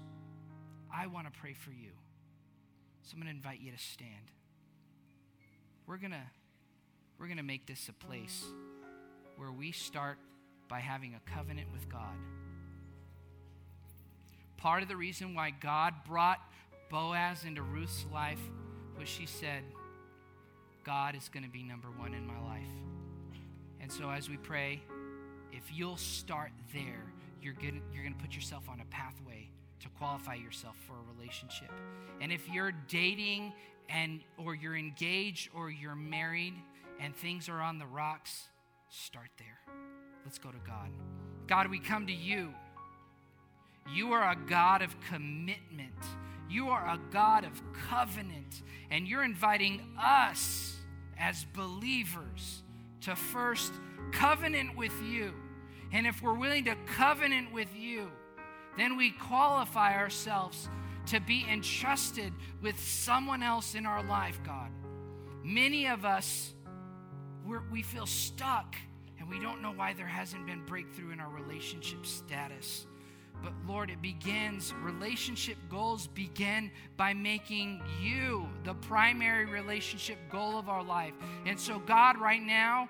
I 0.94 1.09
want 1.09 1.33
to 1.33 1.40
pray 1.40 1.54
for 1.54 1.70
you. 1.70 1.90
So 3.02 3.14
I'm 3.14 3.22
going 3.22 3.33
to 3.33 3.37
invite 3.37 3.61
you 3.61 3.72
to 3.72 3.78
stand. 3.78 4.31
We're 5.87 5.96
going 5.96 6.12
to 6.12 6.22
we're 7.18 7.26
going 7.26 7.38
to 7.38 7.42
make 7.42 7.66
this 7.66 7.88
a 7.88 7.92
place 7.92 8.44
where 9.38 9.53
we 9.53 9.72
start 9.72 10.18
by 10.68 10.81
having 10.81 11.14
a 11.14 11.31
covenant 11.31 11.68
with 11.72 11.88
God. 11.88 12.16
Part 14.59 14.83
of 14.83 14.88
the 14.88 14.96
reason 14.96 15.35
why 15.35 15.51
God 15.51 15.94
brought 16.07 16.40
Boaz 16.90 17.44
into 17.44 17.62
Ruth's 17.62 18.05
life 18.12 18.40
was 18.98 19.09
she 19.09 19.24
said, 19.24 19.62
God 20.85 21.14
is 21.14 21.29
going 21.29 21.44
to 21.44 21.51
be 21.51 21.62
number 21.62 21.88
one 21.88 22.12
in 22.12 22.27
my 22.27 22.38
life. 22.40 22.62
And 23.81 23.90
so 23.90 24.11
as 24.11 24.29
we 24.29 24.37
pray, 24.37 24.83
if 25.53 25.72
you'll 25.72 25.96
start 25.96 26.51
there, 26.74 27.12
you're 27.40 27.55
going 27.55 27.81
you're 27.94 28.05
to 28.05 28.18
put 28.18 28.35
yourself 28.35 28.68
on 28.68 28.81
a 28.81 28.85
pathway 28.87 29.48
to 29.81 29.88
qualify 29.90 30.35
yourself 30.35 30.77
for 30.87 30.94
a 30.94 31.14
relationship. 31.16 31.70
And 32.20 32.33
if 32.33 32.48
you're 32.51 32.72
dating 32.88 33.53
and 33.88 34.20
or 34.37 34.55
you're 34.55 34.77
engaged 34.77 35.51
or 35.55 35.70
you're 35.70 35.94
married 35.94 36.55
and 37.01 37.14
things 37.14 37.48
are 37.48 37.61
on 37.61 37.79
the 37.79 37.87
rocks, 37.87 38.48
start 38.88 39.31
there. 39.38 39.74
Let's 40.24 40.38
go 40.38 40.51
to 40.51 40.59
God. 40.66 40.90
God, 41.46 41.70
we 41.70 41.79
come 41.79 42.07
to 42.07 42.12
you. 42.12 42.53
You 43.94 44.12
are 44.12 44.31
a 44.31 44.37
God 44.37 44.83
of 44.83 44.94
commitment. 45.09 45.94
You 46.51 46.68
are 46.68 46.87
a 46.87 46.98
God 47.11 47.44
of 47.44 47.62
covenant. 47.88 48.62
And 48.90 49.07
you're 49.07 49.24
inviting 49.24 49.81
us 49.98 50.77
as 51.18 51.44
believers 51.55 52.62
to 53.03 53.16
first 53.16 53.72
covenant 54.12 54.77
with 54.77 54.92
you. 55.03 55.33
And 55.92 56.07
if 56.07 56.22
we're 56.22 56.35
willing 56.38 56.64
to 56.66 56.77
covenant 56.87 57.53
with 57.53 57.74
you, 57.74 58.11
then 58.77 58.96
we 58.96 59.11
qualify 59.11 59.96
ourselves 59.96 60.68
to 61.07 61.20
be 61.20 61.46
entrusted 61.51 62.33
with 62.62 62.79
someone 62.79 63.42
else 63.42 63.74
in 63.74 63.87
our 63.87 64.03
life, 64.03 64.38
God. 64.44 64.70
Many 65.42 65.87
of 65.87 66.05
us, 66.05 66.53
we 67.70 67.82
feel 67.82 68.06
stuck 68.06 68.76
and 69.18 69.28
we 69.28 69.40
don't 69.40 69.62
know 69.62 69.72
why 69.72 69.94
there 69.94 70.06
hasn't 70.06 70.46
been 70.46 70.64
breakthrough 70.64 71.11
in 71.11 71.20
our 71.20 71.30
relationship 71.30 72.06
status. 72.06 72.87
But 73.42 73.52
Lord, 73.66 73.90
it 73.90 74.02
begins, 74.02 74.74
relationship 74.82 75.56
goals 75.68 76.08
begin 76.08 76.70
by 76.96 77.14
making 77.14 77.80
you 78.02 78.48
the 78.64 78.74
primary 78.74 79.44
relationship 79.44 80.18
goal 80.30 80.58
of 80.58 80.68
our 80.68 80.82
life. 80.82 81.14
And 81.46 81.58
so, 81.58 81.78
God, 81.78 82.18
right 82.18 82.42
now, 82.42 82.88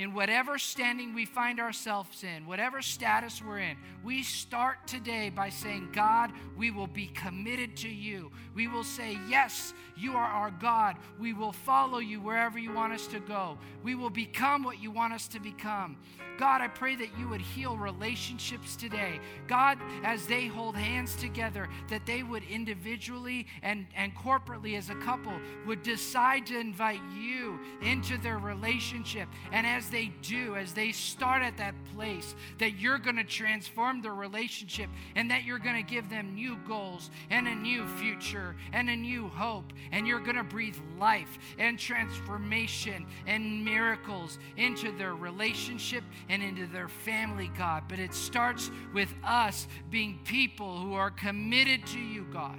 in 0.00 0.14
whatever 0.14 0.58
standing 0.58 1.14
we 1.14 1.26
find 1.26 1.60
ourselves 1.60 2.24
in, 2.24 2.46
whatever 2.46 2.80
status 2.80 3.42
we're 3.42 3.58
in, 3.58 3.76
we 4.02 4.22
start 4.22 4.86
today 4.86 5.28
by 5.28 5.50
saying, 5.50 5.90
God, 5.92 6.32
we 6.56 6.70
will 6.70 6.86
be 6.86 7.08
committed 7.08 7.76
to 7.78 7.88
you. 7.88 8.32
We 8.54 8.66
will 8.66 8.82
say, 8.82 9.18
Yes, 9.28 9.74
you 9.98 10.14
are 10.14 10.24
our 10.24 10.50
God. 10.50 10.96
We 11.18 11.34
will 11.34 11.52
follow 11.52 11.98
you 11.98 12.18
wherever 12.18 12.58
you 12.58 12.72
want 12.72 12.94
us 12.94 13.06
to 13.08 13.20
go. 13.20 13.58
We 13.82 13.94
will 13.94 14.08
become 14.08 14.62
what 14.62 14.82
you 14.82 14.90
want 14.90 15.12
us 15.12 15.28
to 15.28 15.40
become. 15.40 15.98
God, 16.40 16.62
I 16.62 16.68
pray 16.68 16.96
that 16.96 17.18
you 17.18 17.28
would 17.28 17.42
heal 17.42 17.76
relationships 17.76 18.74
today. 18.74 19.20
God, 19.46 19.76
as 20.02 20.26
they 20.26 20.46
hold 20.46 20.74
hands 20.74 21.14
together, 21.16 21.68
that 21.90 22.06
they 22.06 22.22
would 22.22 22.44
individually 22.44 23.46
and, 23.62 23.86
and 23.94 24.16
corporately 24.16 24.78
as 24.78 24.88
a 24.88 24.94
couple 24.94 25.34
would 25.66 25.82
decide 25.82 26.46
to 26.46 26.58
invite 26.58 27.02
you 27.14 27.60
into 27.82 28.16
their 28.16 28.38
relationship. 28.38 29.28
And 29.52 29.66
as 29.66 29.89
they 29.90 30.12
do, 30.22 30.56
as 30.56 30.72
they 30.72 30.92
start 30.92 31.42
at 31.42 31.56
that 31.58 31.74
place, 31.94 32.34
that 32.58 32.78
you're 32.78 32.98
going 32.98 33.16
to 33.16 33.24
transform 33.24 34.02
their 34.02 34.14
relationship 34.14 34.88
and 35.14 35.30
that 35.30 35.44
you're 35.44 35.58
going 35.58 35.76
to 35.76 35.88
give 35.88 36.08
them 36.08 36.34
new 36.34 36.56
goals 36.66 37.10
and 37.30 37.46
a 37.46 37.54
new 37.54 37.86
future 37.86 38.56
and 38.72 38.88
a 38.88 38.96
new 38.96 39.28
hope. 39.28 39.72
And 39.92 40.06
you're 40.06 40.20
going 40.20 40.36
to 40.36 40.44
breathe 40.44 40.76
life 40.98 41.38
and 41.58 41.78
transformation 41.78 43.06
and 43.26 43.64
miracles 43.64 44.38
into 44.56 44.96
their 44.96 45.14
relationship 45.14 46.04
and 46.28 46.42
into 46.42 46.66
their 46.66 46.88
family, 46.88 47.50
God. 47.58 47.84
But 47.88 47.98
it 47.98 48.14
starts 48.14 48.70
with 48.94 49.12
us 49.24 49.66
being 49.90 50.20
people 50.24 50.78
who 50.78 50.94
are 50.94 51.10
committed 51.10 51.86
to 51.88 51.98
you, 51.98 52.26
God. 52.32 52.58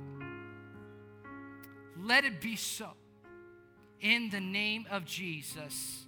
Let 1.97 2.25
it 2.25 2.41
be 2.41 2.55
so. 2.55 2.89
In 3.99 4.31
the 4.31 4.39
name 4.39 4.87
of 4.89 5.05
Jesus. 5.05 6.07